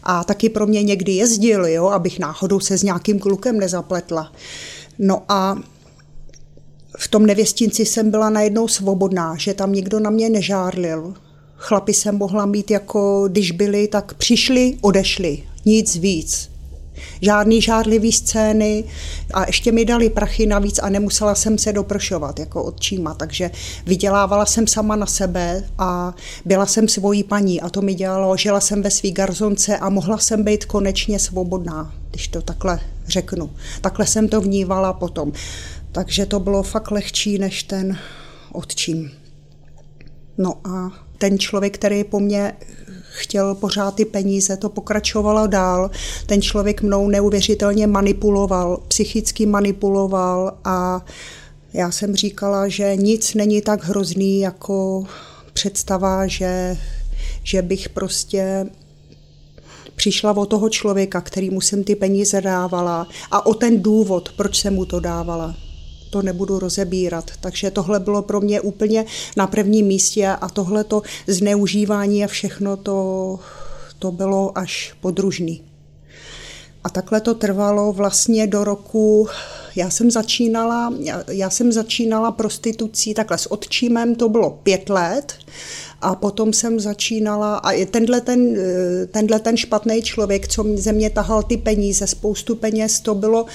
A 0.04 0.24
taky 0.24 0.50
pro 0.50 0.68
mě 0.68 0.84
někdy 0.84 1.12
jezdil, 1.12 1.66
jo, 1.66 1.88
abych 1.88 2.20
náhodou 2.20 2.60
se 2.60 2.78
s 2.78 2.84
nějakým 2.84 3.20
klukem 3.20 3.60
nezapletla. 3.60 4.32
No 5.00 5.24
a 5.30 5.58
v 6.98 7.08
tom 7.08 7.26
nevěstinci 7.26 7.86
jsem 7.86 8.12
byla 8.12 8.30
najednou 8.30 8.68
svobodná, 8.68 9.36
že 9.38 9.54
tam 9.54 9.74
nikdo 9.74 10.00
na 10.00 10.10
mě 10.10 10.30
nežárlil. 10.30 11.14
Chlapi 11.62 11.94
jsem 11.94 12.18
mohla 12.18 12.46
mít 12.46 12.72
jako, 12.72 13.28
když 13.28 13.52
byli, 13.52 13.88
tak 13.88 14.14
přišli, 14.14 14.78
odešli. 14.82 15.44
Nic 15.66 15.96
víc 15.96 16.52
žádný 17.22 17.62
žádlivý 17.62 18.12
scény 18.12 18.84
a 19.34 19.48
ještě 19.48 19.72
mi 19.72 19.86
dali 19.86 20.10
prachy 20.10 20.46
navíc 20.46 20.80
a 20.80 20.90
nemusela 20.90 21.36
jsem 21.36 21.58
se 21.58 21.74
dopršovat 21.74 22.40
jako 22.40 22.64
odčíma, 22.64 23.14
takže 23.14 23.52
vydělávala 23.86 24.46
jsem 24.46 24.68
sama 24.68 24.96
na 24.96 25.06
sebe 25.06 25.64
a 25.78 26.16
byla 26.46 26.66
jsem 26.66 26.88
svojí 26.88 27.24
paní 27.24 27.62
a 27.62 27.70
to 27.70 27.82
mi 27.82 27.94
dělalo, 27.94 28.38
žila 28.38 28.60
jsem 28.60 28.82
ve 28.82 28.92
svý 28.92 29.12
garzonce 29.12 29.78
a 29.78 29.90
mohla 29.90 30.18
jsem 30.18 30.44
být 30.44 30.66
konečně 30.66 31.20
svobodná, 31.20 31.94
když 32.10 32.28
to 32.28 32.42
takhle 32.42 32.80
řeknu. 33.08 33.50
Takhle 33.82 34.08
jsem 34.08 34.30
to 34.30 34.42
vnívala 34.42 34.94
potom. 34.94 35.32
Takže 35.92 36.26
to 36.26 36.40
bylo 36.40 36.64
fakt 36.64 36.92
lehčí 36.92 37.38
než 37.38 37.64
ten 37.64 37.98
odčím. 38.52 39.12
No 40.38 40.54
a 40.64 40.92
ten 41.22 41.40
člověk, 41.40 41.74
který 41.76 42.04
po 42.04 42.20
mně 42.20 42.54
chtěl 43.12 43.56
pořád 43.56 43.96
ty 43.96 44.06
peníze, 44.06 44.58
to 44.58 44.70
pokračovalo 44.70 45.48
dál. 45.48 45.92
Ten 46.26 46.42
člověk 46.42 46.82
mnou 46.82 47.08
neuvěřitelně 47.08 47.88
manipuloval, 47.88 48.80
psychicky 48.88 49.46
manipuloval 49.46 50.58
a 50.64 51.06
já 51.74 51.92
jsem 51.92 52.16
říkala, 52.16 52.68
že 52.68 52.96
nic 52.96 53.34
není 53.34 53.62
tak 53.62 53.84
hrozný 53.84 54.40
jako 54.40 55.04
představa, 55.54 56.28
že, 56.28 56.78
že 57.44 57.62
bych 57.62 57.90
prostě 57.90 58.66
přišla 59.96 60.38
o 60.38 60.46
toho 60.46 60.70
člověka, 60.70 61.22
který 61.22 61.50
mu 61.50 61.62
jsem 61.62 61.84
ty 61.84 61.96
peníze 61.96 62.42
dávala 62.42 63.08
a 63.32 63.46
o 63.46 63.54
ten 63.54 63.82
důvod, 63.82 64.30
proč 64.38 64.62
jsem 64.62 64.74
mu 64.74 64.86
to 64.86 65.00
dávala 65.00 65.56
to 66.12 66.22
nebudu 66.22 66.60
rozebírat. 66.60 67.32
Takže 67.42 67.72
tohle 67.72 68.00
bylo 68.00 68.22
pro 68.22 68.42
mě 68.42 68.62
úplně 68.62 69.06
na 69.38 69.48
prvním 69.48 69.86
místě 69.86 70.28
a 70.28 70.50
tohle 70.50 70.84
to 70.84 71.02
zneužívání 71.28 72.24
a 72.24 72.28
všechno 72.28 72.78
to, 72.78 73.40
to 74.00 74.12
bylo 74.12 74.58
až 74.58 74.94
podružný. 75.02 75.62
A 76.84 76.90
takhle 76.90 77.22
to 77.22 77.34
trvalo 77.34 77.94
vlastně 77.94 78.48
do 78.48 78.64
roku, 78.64 79.28
já 79.76 79.90
jsem 79.90 80.12
začínala, 80.12 80.94
já, 81.28 81.50
jsem 81.50 81.72
začínala 81.72 82.32
prostitucí 82.32 83.14
takhle 83.14 83.38
s 83.38 83.52
odčímem, 83.52 84.16
to 84.16 84.30
bylo 84.30 84.50
pět 84.50 84.90
let 84.90 85.34
a 86.02 86.16
potom 86.16 86.54
jsem 86.54 86.80
začínala, 86.80 87.56
a 87.58 87.86
tenhle 87.86 88.22
ten, 88.22 88.56
eh, 88.58 89.06
tenhle 89.08 89.40
ten 89.40 89.58
špatný 89.58 90.02
člověk, 90.02 90.48
co 90.48 90.66
ze 90.76 90.92
mě 90.92 91.10
tahal 91.10 91.44
ty 91.44 91.58
peníze, 91.58 92.08
spoustu 92.08 92.56
peněz, 92.56 93.00
to 93.00 93.16
bylo, 93.16 93.46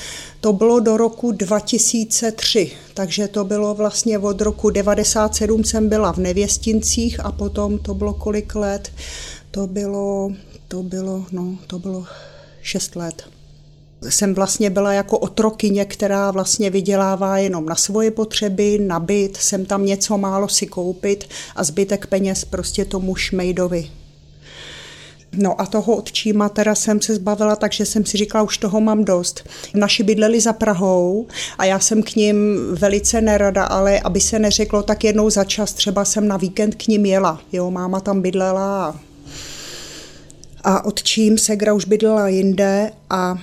to 0.41 0.53
bylo 0.53 0.81
do 0.81 0.97
roku 0.97 1.33
2003. 1.33 2.73
Takže 2.95 3.29
to 3.29 3.45
bylo 3.45 3.75
vlastně 3.75 4.19
od 4.19 4.41
roku 4.41 4.71
97 4.71 5.65
jsem 5.65 5.89
byla 5.89 6.13
v 6.13 6.19
Nevěstincích 6.19 7.25
a 7.25 7.33
potom 7.33 7.79
to 7.79 7.95
bylo 7.95 8.15
kolik 8.15 8.55
let? 8.55 8.89
To 9.51 9.67
bylo, 9.67 10.33
to 10.69 10.83
bylo, 10.83 11.25
no, 11.33 11.59
to 11.67 11.79
bylo 11.79 12.05
šest 12.63 12.97
let 12.97 13.37
jsem 14.09 14.35
vlastně 14.35 14.71
byla 14.71 14.93
jako 14.93 15.19
otrokyně, 15.19 15.85
která 15.85 16.31
vlastně 16.31 16.71
vydělává 16.71 17.39
jenom 17.39 17.67
na 17.67 17.75
svoje 17.75 18.11
potřeby, 18.11 18.79
na 18.79 19.01
byt, 19.01 19.37
jsem 19.37 19.67
tam 19.67 19.87
něco 19.87 20.19
málo 20.19 20.49
si 20.49 20.67
koupit 20.67 21.29
a 21.57 21.65
zbytek 21.65 22.07
peněz 22.07 22.45
prostě 22.45 22.85
tomu 22.85 23.17
šmejdovi. 23.17 23.91
No 25.33 25.61
a 25.61 25.67
toho 25.67 25.97
odčíma 25.97 26.49
teda 26.49 26.75
jsem 26.75 27.01
se 27.01 27.15
zbavila, 27.15 27.57
takže 27.57 27.87
jsem 27.87 28.05
si 28.05 28.17
říkala, 28.17 28.45
už 28.45 28.59
toho 28.59 28.81
mám 28.81 29.05
dost. 29.05 29.49
Naši 29.75 30.03
bydleli 30.03 30.41
za 30.41 30.53
Prahou 30.53 31.27
a 31.59 31.65
já 31.65 31.81
jsem 31.81 32.03
k 32.03 32.17
ním 32.17 32.59
velice 32.73 33.21
nerada, 33.21 33.65
ale 33.65 34.01
aby 34.01 34.21
se 34.21 34.39
neřeklo, 34.39 34.83
tak 34.83 35.05
jednou 35.05 35.31
za 35.31 35.45
čas 35.45 35.73
třeba 35.73 36.05
jsem 36.05 36.29
na 36.29 36.37
víkend 36.37 36.75
k 36.75 36.87
ním 36.87 37.07
jela. 37.07 37.41
Jo, 37.53 37.71
máma 37.71 38.01
tam 38.01 38.21
bydlela 38.21 38.87
a, 38.87 39.01
a 40.65 40.85
odčím 40.85 41.39
Segra 41.39 41.75
už 41.75 41.85
bydlela 41.85 42.29
jinde 42.29 42.91
a 43.11 43.39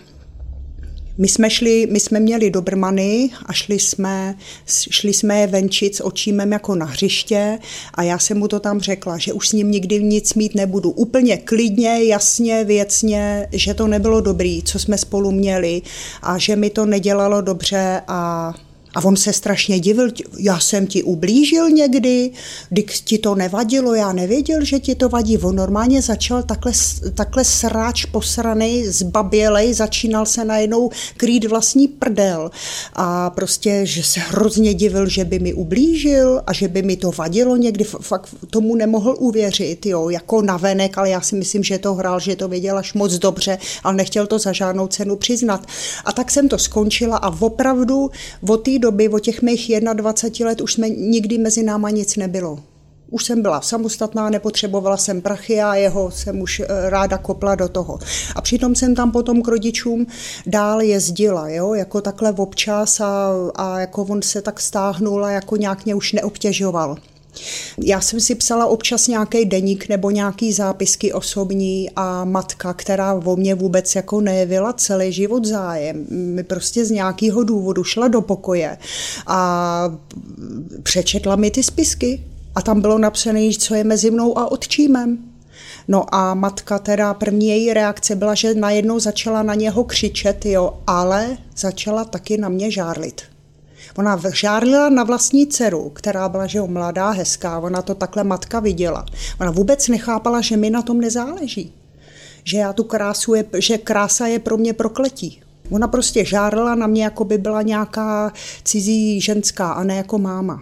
my 1.18 1.28
jsme, 1.28 1.50
šli, 1.50 1.88
my 1.92 2.00
jsme 2.00 2.20
měli 2.20 2.50
dobrmany 2.50 3.30
a 3.46 3.54
šli 3.54 3.80
jsme, 3.80 4.36
šli 4.66 5.14
jsme 5.14 5.40
je 5.40 5.48
venčit 5.48 5.96
s 5.96 6.04
očímem 6.04 6.52
jako 6.52 6.76
na 6.76 6.86
hřiště 6.86 7.60
a 7.94 8.04
já 8.04 8.20
jsem 8.20 8.38
mu 8.38 8.48
to 8.48 8.60
tam 8.60 8.80
řekla, 8.80 9.18
že 9.18 9.34
už 9.34 9.50
s 9.50 9.54
ním 9.54 9.72
nikdy 9.72 10.04
nic 10.04 10.34
mít 10.34 10.56
nebudu. 10.56 10.90
Úplně 10.90 11.38
klidně, 11.38 12.04
jasně, 12.04 12.64
věcně, 12.64 13.48
že 13.52 13.74
to 13.74 13.88
nebylo 13.88 14.22
dobrý, 14.22 14.64
co 14.64 14.80
jsme 14.80 14.98
spolu 14.98 15.32
měli 15.32 15.82
a 16.22 16.38
že 16.38 16.56
mi 16.56 16.70
to 16.70 16.86
nedělalo 16.86 17.42
dobře 17.42 18.02
a 18.08 18.54
a 18.94 19.06
on 19.06 19.16
se 19.16 19.34
strašně 19.34 19.80
divil, 19.80 20.10
já 20.40 20.60
jsem 20.60 20.88
ti 20.88 21.04
ublížil 21.04 21.70
někdy, 21.70 22.32
když 22.70 23.02
ti 23.02 23.18
to 23.18 23.36
nevadilo, 23.36 23.96
já 23.96 24.14
nevěděl, 24.14 24.66
že 24.66 24.80
ti 24.80 24.96
to 24.96 25.10
vadí. 25.10 25.38
On 25.38 25.56
normálně 25.56 26.02
začal 26.02 26.44
takhle, 26.44 26.72
takhle 27.14 27.46
sráč 27.46 28.06
posraný, 28.06 28.88
zbabělej, 28.88 29.74
začínal 29.74 30.26
se 30.26 30.46
najednou 30.46 30.90
krýt 31.18 31.46
vlastní 31.46 31.88
prdel 31.88 32.52
a 32.94 33.30
prostě, 33.30 33.82
že 33.84 34.04
se 34.04 34.20
hrozně 34.20 34.74
divil, 34.74 35.10
že 35.10 35.26
by 35.26 35.40
mi 35.40 35.54
ublížil 35.54 36.42
a 36.48 36.54
že 36.54 36.68
by 36.68 36.82
mi 36.82 36.98
to 36.98 37.12
vadilo 37.12 37.58
někdy, 37.58 37.84
fakt 37.84 38.30
tomu 38.50 38.76
nemohl 38.76 39.16
uvěřit, 39.20 39.86
jo, 39.86 40.10
jako 40.10 40.42
navenek, 40.42 40.98
ale 40.98 41.10
já 41.10 41.22
si 41.22 41.36
myslím, 41.36 41.64
že 41.64 41.78
to 41.78 41.94
hrál, 41.94 42.20
že 42.20 42.36
to 42.36 42.48
věděl 42.48 42.78
až 42.78 42.94
moc 42.94 43.14
dobře, 43.14 43.58
ale 43.84 43.94
nechtěl 43.94 44.28
to 44.28 44.40
za 44.40 44.52
žádnou 44.52 44.88
cenu 44.88 45.16
přiznat. 45.16 45.66
A 46.06 46.12
tak 46.12 46.32
jsem 46.32 46.50
to 46.50 46.58
skončila 46.58 47.18
a 47.18 47.42
opravdu 47.42 48.12
od 48.50 48.58
té 48.58 48.80
doby, 48.84 49.10
od 49.10 49.20
těch 49.20 49.42
mých 49.42 49.72
21 49.94 50.50
let, 50.50 50.62
už 50.62 50.74
jsme 50.74 50.90
nikdy 50.90 51.38
mezi 51.38 51.64
náma 51.64 51.90
nic 51.90 52.16
nebylo. 52.16 52.60
Už 53.10 53.26
jsem 53.26 53.42
byla 53.42 53.62
samostatná, 53.62 54.30
nepotřebovala 54.30 54.98
jsem 54.98 55.22
prachy 55.22 55.62
a 55.62 55.76
jeho 55.76 56.12
jsem 56.12 56.42
už 56.42 56.60
eh, 56.60 56.66
ráda 56.90 57.18
kopla 57.18 57.56
do 57.56 57.70
toho. 57.70 58.00
A 58.36 58.42
přitom 58.42 58.76
jsem 58.76 58.96
tam 58.96 59.12
potom 59.12 59.42
k 59.42 59.48
rodičům 59.48 60.06
dál 60.46 60.82
jezdila, 60.82 61.50
jo, 61.50 61.74
jako 61.74 62.02
takhle 62.02 62.32
občas 62.32 63.00
a, 63.00 63.32
a 63.56 63.80
jako 63.80 64.04
on 64.04 64.22
se 64.22 64.42
tak 64.42 64.60
stáhnul 64.60 65.26
a 65.26 65.32
jako 65.32 65.58
nějak 65.58 65.86
mě 65.86 65.96
už 65.96 66.14
neobtěžoval. 66.14 66.98
Já 67.84 68.02
jsem 68.02 68.20
si 68.20 68.36
psala 68.36 68.66
občas 68.66 69.08
nějaký 69.08 69.46
deník 69.46 69.90
nebo 69.90 70.12
nějaký 70.12 70.54
zápisky 70.54 71.14
osobní 71.14 71.90
a 71.96 72.26
matka, 72.26 72.74
která 72.74 73.14
o 73.14 73.36
mě 73.36 73.56
vůbec 73.56 73.96
jako 73.96 74.22
nejevila 74.22 74.74
celý 74.74 75.12
život 75.12 75.46
zájem, 75.46 76.06
mi 76.10 76.44
prostě 76.44 76.86
z 76.86 76.92
nějakého 76.92 77.44
důvodu 77.44 77.84
šla 77.84 78.08
do 78.08 78.22
pokoje 78.22 78.78
a 79.28 79.98
přečetla 80.84 81.36
mi 81.36 81.52
ty 81.52 81.64
spisky 81.64 82.24
a 82.56 82.62
tam 82.62 82.82
bylo 82.82 82.98
napsané, 82.98 83.50
co 83.60 83.76
je 83.76 83.84
mezi 83.84 84.12
mnou 84.12 84.38
a 84.38 84.52
otčímem. 84.52 85.18
No 85.88 86.16
a 86.16 86.34
matka 86.34 86.80
teda, 86.80 87.14
první 87.14 87.48
její 87.48 87.74
reakce 87.74 88.16
byla, 88.16 88.34
že 88.36 88.54
najednou 88.54 89.00
začala 89.00 89.44
na 89.44 89.56
něho 89.56 89.84
křičet, 89.84 90.46
jo, 90.46 90.74
ale 90.88 91.38
začala 91.58 92.06
taky 92.06 92.38
na 92.38 92.50
mě 92.50 92.72
žárlit. 92.72 93.33
Ona 93.98 94.22
žárlila 94.34 94.90
na 94.90 95.04
vlastní 95.04 95.48
dceru, 95.48 95.90
která 95.90 96.30
byla, 96.30 96.48
že 96.48 96.58
jo, 96.58 96.68
mladá, 96.68 97.10
hezká, 97.10 97.60
ona 97.60 97.82
to 97.82 97.96
takhle 97.96 98.24
matka 98.24 98.60
viděla. 98.60 99.06
Ona 99.42 99.52
vůbec 99.52 99.88
nechápala, 99.88 100.42
že 100.42 100.58
mi 100.58 100.70
na 100.70 100.82
tom 100.82 101.02
nezáleží. 101.02 101.74
Že 102.44 102.58
já 102.58 102.74
tu 102.74 102.84
krásu 102.84 103.34
je, 103.34 103.46
že 103.58 103.78
krása 103.78 104.28
je 104.28 104.40
pro 104.40 104.58
mě 104.58 104.74
prokletí. 104.74 105.42
Ona 105.70 105.88
prostě 105.88 106.26
žárla 106.26 106.76
na 106.76 106.88
mě, 106.88 107.04
jako 107.04 107.26
by 107.26 107.38
byla 107.38 107.62
nějaká 107.62 108.32
cizí 108.64 109.22
ženská 109.22 109.72
a 109.72 109.84
ne 109.84 109.96
jako 109.96 110.18
máma. 110.18 110.62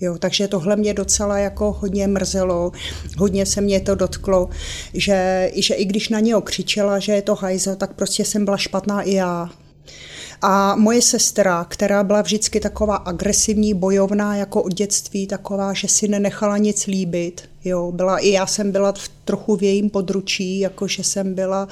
Jo, 0.00 0.18
takže 0.18 0.48
tohle 0.48 0.76
mě 0.76 0.94
docela 0.94 1.38
jako 1.38 1.72
hodně 1.72 2.06
mrzelo, 2.06 2.72
hodně 3.16 3.46
se 3.46 3.60
mě 3.60 3.80
to 3.80 3.94
dotklo, 3.94 4.48
že, 4.94 5.50
že 5.54 5.74
i 5.74 5.84
když 5.84 6.08
na 6.08 6.20
něho 6.20 6.40
křičela, 6.40 6.98
že 6.98 7.12
je 7.12 7.22
to 7.22 7.34
hajzel, 7.34 7.76
tak 7.76 7.94
prostě 7.94 8.24
jsem 8.24 8.44
byla 8.44 8.56
špatná 8.56 9.02
i 9.02 9.14
já. 9.14 9.50
A 10.42 10.76
moje 10.76 11.02
sestra, 11.02 11.64
která 11.64 12.04
byla 12.04 12.22
vždycky 12.22 12.60
taková 12.60 12.96
agresivní, 12.96 13.74
bojovná 13.74 14.36
jako 14.36 14.62
od 14.62 14.74
dětství, 14.74 15.26
taková, 15.26 15.72
že 15.72 15.88
si 15.88 16.08
nenechala 16.08 16.58
nic 16.58 16.86
líbit, 16.86 17.48
jo, 17.64 17.92
byla 17.92 18.18
i 18.18 18.30
já 18.30 18.46
jsem 18.46 18.72
byla 18.72 18.92
v 18.92 19.08
trochu 19.28 19.56
v 19.56 19.62
jejím 19.62 19.90
područí, 19.90 20.60
jakože 20.60 21.04
jsem 21.04 21.34
byla, 21.34 21.68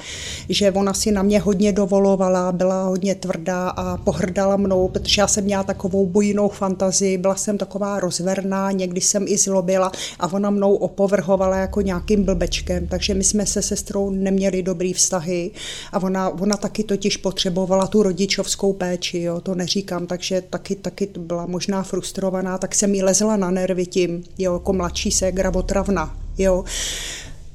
že 0.48 0.72
ona 0.72 0.94
si 0.94 1.12
na 1.12 1.22
mě 1.22 1.40
hodně 1.40 1.72
dovolovala, 1.72 2.52
byla 2.52 2.84
hodně 2.84 3.14
tvrdá 3.14 3.68
a 3.68 3.96
pohrdala 3.96 4.56
mnou, 4.56 4.88
protože 4.88 5.20
já 5.20 5.28
jsem 5.28 5.44
měla 5.44 5.62
takovou 5.62 6.06
bojnou 6.06 6.48
fantazii, 6.48 7.18
byla 7.18 7.36
jsem 7.36 7.58
taková 7.58 8.00
rozverná, 8.00 8.72
někdy 8.72 9.00
jsem 9.00 9.24
i 9.28 9.38
zlobila 9.38 9.92
a 10.20 10.32
ona 10.32 10.50
mnou 10.50 10.74
opovrhovala 10.74 11.56
jako 11.56 11.80
nějakým 11.80 12.24
blbečkem, 12.24 12.86
takže 12.86 13.14
my 13.14 13.24
jsme 13.24 13.46
se 13.46 13.62
sestrou 13.62 14.10
neměli 14.10 14.62
dobrý 14.62 14.92
vztahy 14.92 15.50
a 15.92 16.02
ona, 16.02 16.28
ona 16.28 16.56
taky 16.56 16.84
totiž 16.84 17.16
potřebovala 17.16 17.86
tu 17.86 18.02
rodičovskou 18.02 18.72
péči, 18.72 19.18
jo, 19.18 19.40
to 19.40 19.54
neříkám, 19.54 20.06
takže 20.06 20.42
taky, 20.50 20.74
taky 20.74 21.08
byla 21.18 21.46
možná 21.46 21.82
frustrovaná, 21.82 22.58
tak 22.58 22.74
jsem 22.74 22.94
jí 22.94 23.02
lezla 23.02 23.36
na 23.36 23.50
nervy 23.50 23.86
tím, 23.86 24.24
jo, 24.38 24.52
jako 24.52 24.72
mladší 24.72 25.10
ségra 25.10 25.50
otravna, 25.76 26.16
jo 26.38 26.64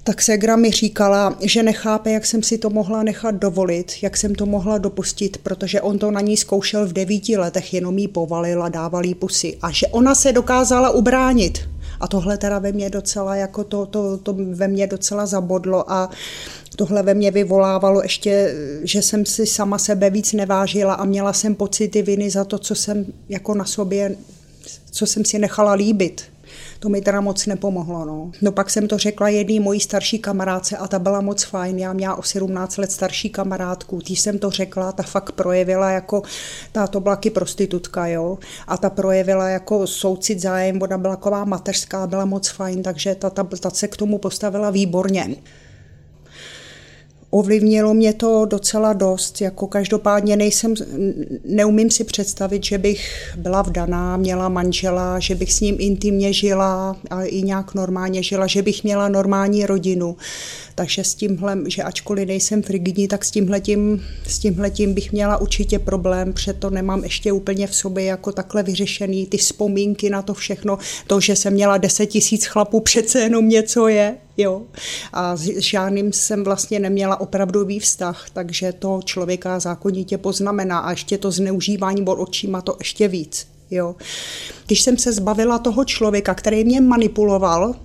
tak 0.04 0.22
Segra 0.22 0.56
mi 0.56 0.72
říkala, 0.72 1.38
že 1.42 1.64
nechápe, 1.64 2.12
jak 2.12 2.26
jsem 2.26 2.44
si 2.44 2.58
to 2.58 2.70
mohla 2.70 3.04
nechat 3.04 3.36
dovolit, 3.36 3.92
jak 4.02 4.18
jsem 4.18 4.36
to 4.36 4.46
mohla 4.46 4.78
dopustit, 4.78 5.38
protože 5.38 5.82
on 5.82 6.00
to 6.00 6.12
na 6.12 6.22
ní 6.22 6.38
zkoušel 6.38 6.88
v 6.88 6.94
devíti 6.94 7.38
letech, 7.38 7.74
jenom 7.74 7.98
jí 7.98 8.08
povalil 8.08 8.64
a 8.64 8.70
dával 8.70 9.06
jí 9.06 9.16
pusy. 9.16 9.58
A 9.62 9.72
že 9.72 9.88
ona 9.88 10.16
se 10.16 10.32
dokázala 10.32 10.90
ubránit. 10.90 11.70
A 12.00 12.08
tohle 12.08 12.38
teda 12.38 12.60
ve 12.60 12.72
mně 12.72 12.90
docela, 12.90 13.36
jako 13.36 13.64
to, 13.64 13.86
to, 13.86 14.18
to 14.18 14.36
ve 14.54 14.68
mně 14.68 14.88
docela 14.88 15.26
zabodlo 15.26 15.92
a 15.92 16.10
tohle 16.76 17.04
ve 17.04 17.14
mně 17.14 17.32
vyvolávalo 17.32 18.04
ještě, 18.04 18.56
že 18.84 19.02
jsem 19.02 19.26
si 19.26 19.46
sama 19.46 19.78
sebe 19.78 20.10
víc 20.10 20.34
nevážila 20.34 20.94
a 20.94 21.06
měla 21.06 21.34
jsem 21.34 21.56
pocity 21.56 22.02
viny 22.02 22.30
za 22.30 22.44
to, 22.44 22.58
co 22.58 22.76
jsem 22.76 23.06
jako 23.30 23.54
na 23.56 23.66
sobě, 23.66 24.16
co 24.92 25.06
jsem 25.06 25.26
si 25.26 25.40
nechala 25.40 25.74
líbit. 25.74 26.31
To 26.82 26.89
mi 26.89 27.02
teda 27.02 27.22
moc 27.22 27.46
nepomohlo. 27.46 28.06
No. 28.06 28.32
no 28.41 28.52
pak 28.52 28.70
jsem 28.70 28.88
to 28.88 28.98
řekla 28.98 29.30
jedný 29.30 29.60
mojí 29.60 29.80
starší 29.80 30.20
kamarádce 30.20 30.78
a 30.78 30.88
ta 30.88 31.00
byla 31.00 31.22
moc 31.22 31.44
fajn. 31.44 31.80
Já 31.80 31.94
měla 31.94 32.15
o 32.15 32.24
17 32.24 32.78
let 32.78 32.91
starší 32.91 33.30
kamarádku. 33.30 33.98
Když 33.98 34.20
jsem 34.20 34.39
to 34.39 34.50
řekla, 34.50 34.91
ta 34.91 35.04
fakt 35.04 35.32
projevila 35.32 35.91
jako, 35.91 36.22
ta 36.72 36.88
to 36.88 37.00
byla 37.00 37.20
prostitutka, 37.34 38.08
jo. 38.08 38.38
A 38.67 38.78
ta 38.78 38.89
projevila 38.89 39.50
jako 39.50 39.88
soucit 39.88 40.41
zájem, 40.41 40.82
ona 40.82 40.98
byla 40.98 41.15
taková 41.15 41.46
mateřská, 41.46 42.08
byla 42.08 42.26
moc 42.26 42.50
fajn, 42.50 42.84
takže 42.84 43.15
ta, 43.15 43.30
ta, 43.30 43.44
ta 43.44 43.70
se 43.70 43.88
k 43.88 43.98
tomu 43.98 44.17
postavila 44.17 44.70
výborně 44.70 45.36
ovlivnilo 47.32 47.94
mě 47.94 48.13
to 48.13 48.46
docela 48.46 48.94
dost. 48.94 49.41
Jako 49.41 49.67
každopádně 49.67 50.36
nejsem, 50.36 50.74
neumím 51.46 51.91
si 51.91 52.04
představit, 52.04 52.65
že 52.65 52.78
bych 52.78 53.34
byla 53.38 53.62
vdaná, 53.62 54.17
měla 54.17 54.50
manžela, 54.50 55.20
že 55.20 55.36
bych 55.36 55.54
s 55.54 55.60
ním 55.60 55.76
intimně 55.80 56.34
žila 56.34 56.98
a 57.10 57.24
i 57.24 57.41
nějak 57.41 57.74
normálně 57.74 58.24
žila, 58.24 58.48
že 58.48 58.62
bych 58.62 58.84
měla 58.84 59.10
normální 59.10 59.65
rodinu. 59.65 60.15
Takže 60.82 61.04
s 61.04 61.15
tímhle, 61.15 61.58
že 61.67 61.84
ačkoliv 61.84 62.28
nejsem 62.28 62.63
frigidní, 62.63 63.08
tak 63.08 63.26
s 63.26 63.32
tímhletím, 63.32 64.04
s 64.28 64.39
tímhletím 64.39 64.94
bych 64.94 65.12
měla 65.12 65.38
určitě 65.38 65.80
problém, 65.80 66.34
to 66.60 66.70
nemám 66.70 67.04
ještě 67.04 67.32
úplně 67.32 67.67
v 67.67 67.76
sobě 67.76 68.04
jako 68.04 68.32
takhle 68.32 68.63
vyřešený. 68.63 69.26
Ty 69.26 69.38
vzpomínky 69.38 70.10
na 70.10 70.22
to 70.22 70.34
všechno, 70.34 70.78
to, 71.08 71.20
že 71.20 71.36
jsem 71.36 71.54
měla 71.54 71.78
10 71.78 72.06
tisíc 72.06 72.46
chlapů, 72.46 72.80
přece 72.89 73.20
jenom 73.20 73.50
něco 73.50 73.88
je. 73.88 74.15
Jo. 74.38 74.62
A 75.13 75.36
s 75.36 75.41
žádným 75.58 76.13
jsem 76.13 76.44
vlastně 76.44 76.80
neměla 76.80 77.22
opravdový 77.22 77.80
vztah, 77.80 78.26
takže 78.34 78.74
to 78.74 79.00
člověka 79.06 79.60
zákonitě 79.60 80.17
poznamená 80.17 80.80
a 80.80 80.91
ještě 80.91 81.17
to 81.17 81.32
zneužívání 81.32 82.06
od 82.06 82.15
očíma 82.20 82.62
to 82.62 82.76
ještě 82.80 83.08
víc. 83.08 83.48
Jo. 83.72 83.96
Když 84.65 84.82
jsem 84.82 84.98
se 84.98 85.13
zbavila 85.13 85.60
toho 85.60 85.86
člověka, 85.86 86.34
který 86.34 86.63
mě 86.63 86.82
manipuloval, 86.82 87.76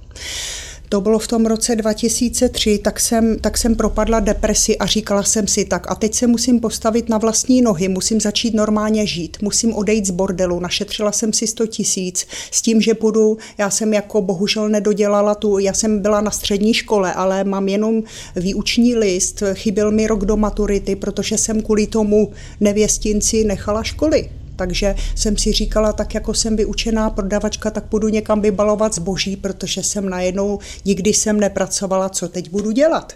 to 0.89 1.01
bylo 1.01 1.19
v 1.19 1.27
tom 1.27 1.47
roce 1.47 1.77
2003, 1.77 2.79
tak 2.79 3.01
jsem, 3.01 3.39
tak 3.39 3.59
jsem 3.59 3.75
propadla 3.75 4.21
depresi 4.21 4.79
a 4.79 4.87
říkala 4.87 5.23
jsem 5.23 5.47
si 5.47 5.65
tak 5.65 5.91
a 5.91 5.95
teď 5.95 6.15
se 6.15 6.27
musím 6.27 6.61
postavit 6.61 7.09
na 7.09 7.19
vlastní 7.19 7.63
nohy, 7.63 7.89
musím 7.89 8.21
začít 8.21 8.55
normálně 8.55 9.07
žít, 9.07 9.37
musím 9.43 9.75
odejít 9.75 10.07
z 10.07 10.11
bordelu, 10.11 10.61
našetřila 10.61 11.13
jsem 11.13 11.33
si 11.33 11.47
100 11.47 11.67
tisíc 11.67 12.27
s 12.51 12.63
tím, 12.63 12.81
že 12.81 12.95
půjdu, 12.95 13.39
já 13.59 13.71
jsem 13.71 13.95
jako 13.95 14.23
bohužel 14.23 14.69
nedodělala 14.69 15.35
tu, 15.35 15.59
já 15.59 15.73
jsem 15.73 15.99
byla 15.99 16.21
na 16.21 16.31
střední 16.31 16.75
škole, 16.75 17.13
ale 17.13 17.45
mám 17.45 17.69
jenom 17.69 18.03
výuční 18.37 18.95
list, 18.95 19.43
chyběl 19.55 19.93
mi 19.93 20.07
rok 20.07 20.25
do 20.25 20.37
maturity, 20.37 20.97
protože 20.97 21.39
jsem 21.39 21.63
kvůli 21.63 21.87
tomu 21.87 22.33
nevěstinci 22.61 23.45
nechala 23.45 23.83
školy. 23.83 24.29
Takže 24.57 24.95
jsem 25.15 25.37
si 25.37 25.53
říkala, 25.53 25.93
tak 25.93 26.15
jako 26.15 26.35
jsem 26.35 26.57
vyučená 26.57 27.11
prodavačka, 27.11 27.71
tak 27.71 27.85
půjdu 27.85 28.09
někam 28.09 28.41
vybalovat 28.41 28.95
zboží, 28.95 29.37
protože 29.37 29.83
jsem 29.83 30.09
najednou 30.09 30.59
nikdy 30.85 31.11
jsem 31.11 31.41
nepracovala, 31.41 32.09
co 32.09 32.29
teď 32.29 32.51
budu 32.51 32.71
dělat. 32.71 33.13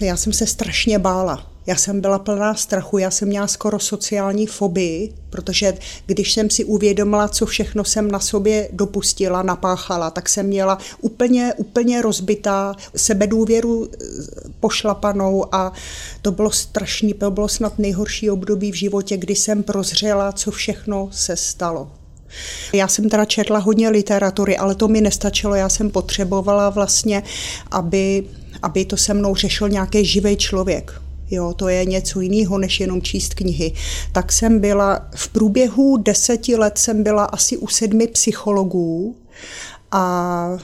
Já 0.00 0.16
jsem 0.16 0.32
se 0.32 0.46
strašně 0.46 0.98
bála. 0.98 1.51
Já 1.66 1.76
jsem 1.76 2.00
byla 2.00 2.18
plná 2.18 2.54
strachu, 2.54 2.98
já 2.98 3.10
jsem 3.10 3.28
měla 3.28 3.46
skoro 3.46 3.78
sociální 3.78 4.46
fobii, 4.46 5.14
protože 5.30 5.74
když 6.06 6.32
jsem 6.32 6.50
si 6.50 6.64
uvědomila, 6.64 7.28
co 7.28 7.46
všechno 7.46 7.84
jsem 7.84 8.10
na 8.10 8.20
sobě 8.20 8.68
dopustila, 8.72 9.42
napáchala, 9.42 10.10
tak 10.10 10.28
jsem 10.28 10.46
měla 10.46 10.78
úplně, 11.00 11.54
úplně 11.56 12.02
rozbitá 12.02 12.74
sebedůvěru 12.96 13.88
eh, 13.92 14.06
pošlapanou 14.60 15.54
a 15.54 15.72
to 16.22 16.32
bylo 16.32 16.50
strašný, 16.50 17.14
to 17.14 17.30
bylo 17.30 17.48
snad 17.48 17.78
nejhorší 17.78 18.30
období 18.30 18.72
v 18.72 18.76
životě, 18.76 19.16
kdy 19.16 19.34
jsem 19.34 19.62
prozřela, 19.62 20.32
co 20.32 20.50
všechno 20.50 21.08
se 21.12 21.36
stalo. 21.36 21.90
Já 22.72 22.88
jsem 22.88 23.08
teda 23.08 23.24
četla 23.24 23.58
hodně 23.58 23.88
literatury, 23.88 24.56
ale 24.56 24.74
to 24.74 24.88
mi 24.88 25.00
nestačilo. 25.00 25.54
Já 25.54 25.68
jsem 25.68 25.90
potřebovala 25.90 26.70
vlastně, 26.70 27.22
aby, 27.70 28.24
aby 28.62 28.84
to 28.84 28.96
se 28.96 29.14
mnou 29.14 29.34
řešil 29.34 29.68
nějaký 29.68 30.04
živý 30.04 30.36
člověk. 30.36 31.02
Jo, 31.34 31.54
to 31.54 31.68
je 31.68 31.84
něco 31.84 32.20
jiného, 32.20 32.58
než 32.58 32.80
jenom 32.80 33.02
číst 33.02 33.34
knihy. 33.34 33.72
Tak 34.12 34.32
jsem 34.32 34.60
byla, 34.60 35.08
v 35.14 35.28
průběhu 35.28 35.96
deseti 35.96 36.56
let 36.56 36.78
jsem 36.78 37.02
byla 37.02 37.24
asi 37.24 37.56
u 37.56 37.66
sedmi 37.66 38.06
psychologů 38.06 39.16
a 39.90 40.58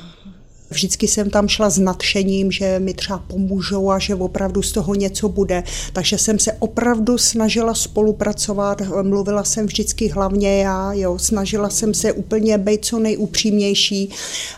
Vždycky 0.70 1.08
jsem 1.08 1.30
tam 1.30 1.48
šla 1.48 1.70
s 1.70 1.78
nadšením, 1.78 2.50
že 2.52 2.78
mi 2.78 2.94
třeba 2.94 3.18
pomůžou 3.18 3.90
a 3.90 3.98
že 3.98 4.14
opravdu 4.14 4.62
z 4.62 4.72
toho 4.72 4.94
něco 4.94 5.28
bude. 5.28 5.62
Takže 5.92 6.18
jsem 6.18 6.38
se 6.38 6.52
opravdu 6.52 7.18
snažila 7.18 7.74
spolupracovat, 7.74 8.82
mluvila 9.02 9.44
jsem 9.44 9.66
vždycky 9.66 10.08
hlavně 10.08 10.62
já, 10.62 10.92
jo, 10.92 11.18
snažila 11.18 11.70
jsem 11.70 11.94
se 11.94 12.12
úplně 12.12 12.58
být 12.58 12.84
co 12.84 12.98
nejupřímnější, 12.98 14.10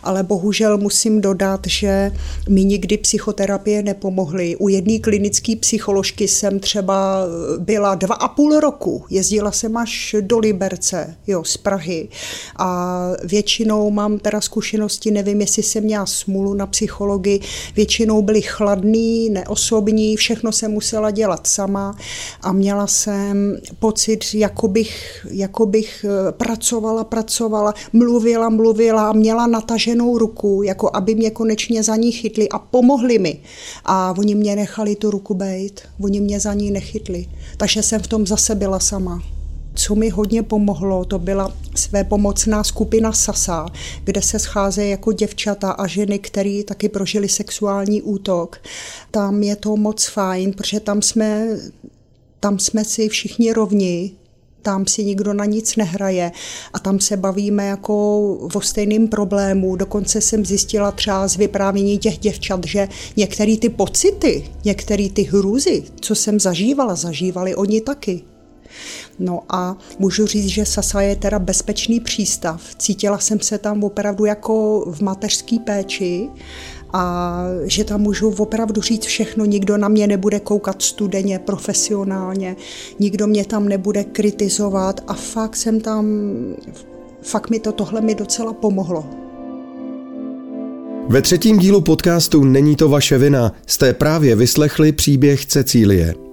ale 0.03 0.23
bohužel 0.23 0.77
musím 0.77 1.21
dodat, 1.21 1.59
že 1.67 2.11
mi 2.49 2.63
nikdy 2.63 2.97
psychoterapie 2.97 3.83
nepomohly. 3.83 4.55
U 4.55 4.67
jedné 4.67 4.99
klinické 4.99 5.55
psycholožky 5.55 6.27
jsem 6.27 6.59
třeba 6.59 7.25
byla 7.57 7.95
dva 7.95 8.15
a 8.15 8.27
půl 8.27 8.59
roku, 8.59 9.05
jezdila 9.09 9.51
jsem 9.51 9.77
až 9.77 10.15
do 10.21 10.39
Liberce, 10.39 11.15
jo, 11.27 11.43
z 11.43 11.57
Prahy 11.57 12.09
a 12.57 13.09
většinou 13.23 13.91
mám 13.91 14.19
teda 14.19 14.41
zkušenosti, 14.41 15.11
nevím, 15.11 15.41
jestli 15.41 15.63
jsem 15.63 15.83
měla 15.83 16.00
měla 16.01 16.05
smůlu 16.05 16.53
na 16.53 16.65
psychologii, 16.67 17.39
většinou 17.75 18.21
byli 18.21 18.41
chladný, 18.41 19.29
neosobní, 19.29 20.15
všechno 20.15 20.51
se 20.51 20.67
musela 20.67 21.11
dělat 21.11 21.47
sama 21.47 21.95
a 22.41 22.51
měla 22.51 22.87
jsem 22.87 23.57
pocit, 23.79 24.25
jako 24.33 24.67
bych, 24.67 25.25
jako 25.31 25.65
bych 25.65 26.05
eh, 26.05 26.31
pracovala, 26.31 27.03
pracovala, 27.03 27.73
mluvila, 27.93 28.49
mluvila 28.49 29.09
a 29.09 29.13
měla 29.13 29.47
nataženou 29.47 30.17
ruku, 30.17 30.63
jako 30.63 30.89
aby 30.93 31.15
mě 31.15 31.31
konečně 31.31 31.83
za 31.83 31.95
ní 31.95 32.11
chytli 32.11 32.49
a 32.49 32.59
pomohli 32.59 33.19
mi. 33.19 33.41
A 33.85 34.13
oni 34.17 34.35
mě 34.35 34.55
nechali 34.55 34.95
tu 34.95 35.11
ruku 35.11 35.33
bejt, 35.33 35.81
oni 36.01 36.21
mě 36.21 36.39
za 36.39 36.53
ní 36.53 36.71
nechytli. 36.71 37.25
Takže 37.57 37.83
jsem 37.83 38.01
v 38.01 38.07
tom 38.07 38.27
zase 38.27 38.55
byla 38.55 38.79
sama. 38.79 39.40
Co 39.73 39.95
mi 39.95 40.09
hodně 40.09 40.43
pomohlo, 40.43 41.05
to 41.05 41.19
byla 41.19 41.53
své 41.75 42.03
pomocná 42.03 42.63
skupina 42.63 43.11
Sasa, 43.11 43.65
kde 44.03 44.21
se 44.21 44.39
scházejí 44.39 44.91
jako 44.91 45.11
děvčata 45.11 45.71
a 45.71 45.87
ženy, 45.87 46.19
které 46.19 46.61
taky 46.67 46.89
prožili 46.89 47.29
sexuální 47.29 48.01
útok. 48.01 48.61
Tam 49.11 49.43
je 49.43 49.55
to 49.55 49.77
moc 49.77 50.05
fajn, 50.05 50.53
protože 50.53 50.79
tam 50.79 51.01
jsme, 51.01 51.47
tam 52.39 52.59
jsme 52.59 52.85
si 52.85 53.09
všichni 53.09 53.53
rovni, 53.53 54.11
tam 54.61 54.87
si 54.87 55.05
nikdo 55.05 55.33
na 55.33 55.45
nic 55.45 55.75
nehraje 55.75 56.31
a 56.73 56.79
tam 56.79 56.99
se 56.99 57.17
bavíme 57.17 57.65
jako 57.65 58.33
o 58.53 58.61
stejným 58.61 59.07
problému. 59.07 59.75
Dokonce 59.75 60.21
jsem 60.21 60.45
zjistila 60.45 60.91
třeba 60.91 61.27
z 61.27 61.35
vyprávění 61.35 61.97
těch 61.97 62.17
děvčat, 62.17 62.65
že 62.65 62.87
některé 63.17 63.57
ty 63.57 63.69
pocity, 63.69 64.49
některé 64.65 65.09
ty 65.09 65.23
hrůzy, 65.23 65.83
co 66.01 66.15
jsem 66.15 66.39
zažívala, 66.39 66.95
zažívali 66.95 67.55
oni 67.55 67.81
taky. 67.81 68.30
No 69.19 69.39
a 69.49 69.77
můžu 69.99 70.25
říct, 70.25 70.47
že 70.47 70.65
Sasa 70.65 71.01
je 71.01 71.15
teda 71.15 71.39
bezpečný 71.39 71.99
přístav. 71.99 72.61
Cítila 72.77 73.19
jsem 73.19 73.39
se 73.39 73.57
tam 73.57 73.83
opravdu 73.83 74.25
jako 74.25 74.85
v 74.91 75.01
mateřské 75.01 75.59
péči 75.59 76.29
a 76.93 77.43
že 77.63 77.83
tam 77.83 78.01
můžu 78.01 78.29
opravdu 78.29 78.81
říct 78.81 79.05
všechno, 79.05 79.45
nikdo 79.45 79.77
na 79.77 79.87
mě 79.87 80.07
nebude 80.07 80.39
koukat 80.39 80.81
studeně, 80.81 81.39
profesionálně, 81.39 82.55
nikdo 82.99 83.27
mě 83.27 83.45
tam 83.45 83.69
nebude 83.69 84.03
kritizovat 84.03 85.01
a 85.07 85.13
fakt 85.13 85.55
jsem 85.55 85.81
tam, 85.81 86.05
fakt 87.21 87.49
mi 87.49 87.59
to 87.59 87.71
tohle 87.71 88.01
mi 88.01 88.15
docela 88.15 88.53
pomohlo. 88.53 89.05
Ve 91.07 91.21
třetím 91.21 91.59
dílu 91.59 91.81
podcastu 91.81 92.43
Není 92.43 92.75
to 92.75 92.89
vaše 92.89 93.17
vina 93.17 93.51
jste 93.67 93.93
právě 93.93 94.35
vyslechli 94.35 94.91
příběh 94.91 95.45
Cecílie. 95.45 96.30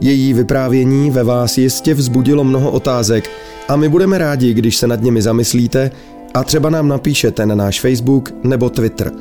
Její 0.00 0.34
vyprávění 0.34 1.10
ve 1.10 1.24
vás 1.24 1.58
jistě 1.58 1.94
vzbudilo 1.94 2.44
mnoho 2.44 2.70
otázek 2.70 3.30
a 3.68 3.76
my 3.76 3.88
budeme 3.88 4.18
rádi, 4.18 4.54
když 4.54 4.76
se 4.76 4.86
nad 4.86 5.02
nimi 5.02 5.22
zamyslíte 5.22 5.90
a 6.34 6.44
třeba 6.44 6.70
nám 6.70 6.88
napíšete 6.88 7.46
na 7.46 7.54
náš 7.54 7.80
Facebook 7.80 8.30
nebo 8.44 8.70
Twitter. 8.70 9.12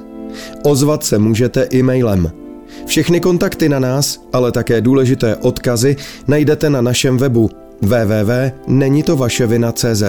Ozvat 0.64 1.04
se 1.04 1.20
můžete 1.20 1.68
e-mailem. 1.74 2.32
Všechny 2.86 3.20
kontakty 3.20 3.70
na 3.70 3.80
nás, 3.80 4.20
ale 4.34 4.52
také 4.52 4.82
důležité 4.82 5.36
odkazy 5.36 5.96
najdete 6.28 6.70
na 6.70 6.82
našem 6.82 7.18
webu 7.18 7.50
www.nenitovaševina.cz. 7.82 10.04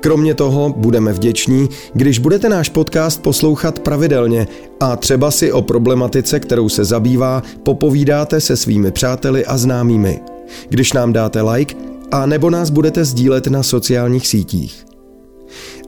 Kromě 0.00 0.34
toho 0.34 0.74
budeme 0.76 1.12
vděční, 1.12 1.68
když 1.94 2.18
budete 2.18 2.48
náš 2.48 2.68
podcast 2.68 3.22
poslouchat 3.22 3.78
pravidelně 3.78 4.46
a 4.80 4.96
třeba 4.96 5.30
si 5.30 5.52
o 5.52 5.62
problematice, 5.62 6.40
kterou 6.40 6.68
se 6.68 6.84
zabývá, 6.84 7.42
popovídáte 7.62 8.40
se 8.40 8.56
svými 8.56 8.90
přáteli 8.90 9.46
a 9.46 9.56
známými. 9.56 10.20
Když 10.68 10.92
nám 10.92 11.12
dáte 11.12 11.42
like 11.42 11.74
a 12.12 12.26
nebo 12.26 12.50
nás 12.50 12.70
budete 12.70 13.04
sdílet 13.04 13.46
na 13.46 13.62
sociálních 13.62 14.26
sítích. 14.26 14.84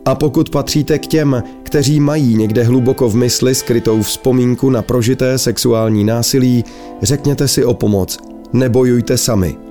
A 0.05 0.15
pokud 0.15 0.51
patříte 0.51 0.99
k 0.99 1.07
těm, 1.07 1.43
kteří 1.63 2.01
mají 2.01 2.37
někde 2.37 2.63
hluboko 2.63 3.09
v 3.09 3.17
mysli 3.17 3.55
skrytou 3.55 4.03
vzpomínku 4.03 4.71
na 4.71 4.83
prožité 4.83 5.39
sexuální 5.39 6.05
násilí, 6.05 6.65
řekněte 7.03 7.49
si 7.49 7.65
o 7.65 7.75
pomoc. 7.75 8.19
Nebojujte 8.53 9.19
sami. 9.19 9.66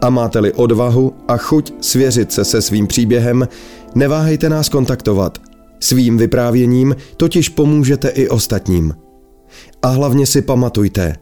A 0.00 0.10
máte-li 0.10 0.52
odvahu 0.52 1.14
a 1.28 1.36
chuť 1.36 1.72
svěřit 1.80 2.32
se 2.32 2.44
se 2.44 2.62
svým 2.62 2.86
příběhem, 2.86 3.48
neváhejte 3.94 4.48
nás 4.48 4.68
kontaktovat. 4.68 5.38
Svým 5.80 6.18
vyprávěním 6.18 6.96
totiž 7.16 7.48
pomůžete 7.48 8.08
i 8.08 8.28
ostatním. 8.28 8.94
A 9.82 9.88
hlavně 9.88 10.26
si 10.26 10.42
pamatujte, 10.42 11.16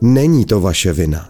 není 0.00 0.44
to 0.44 0.60
vaše 0.60 0.92
vina. 0.92 1.28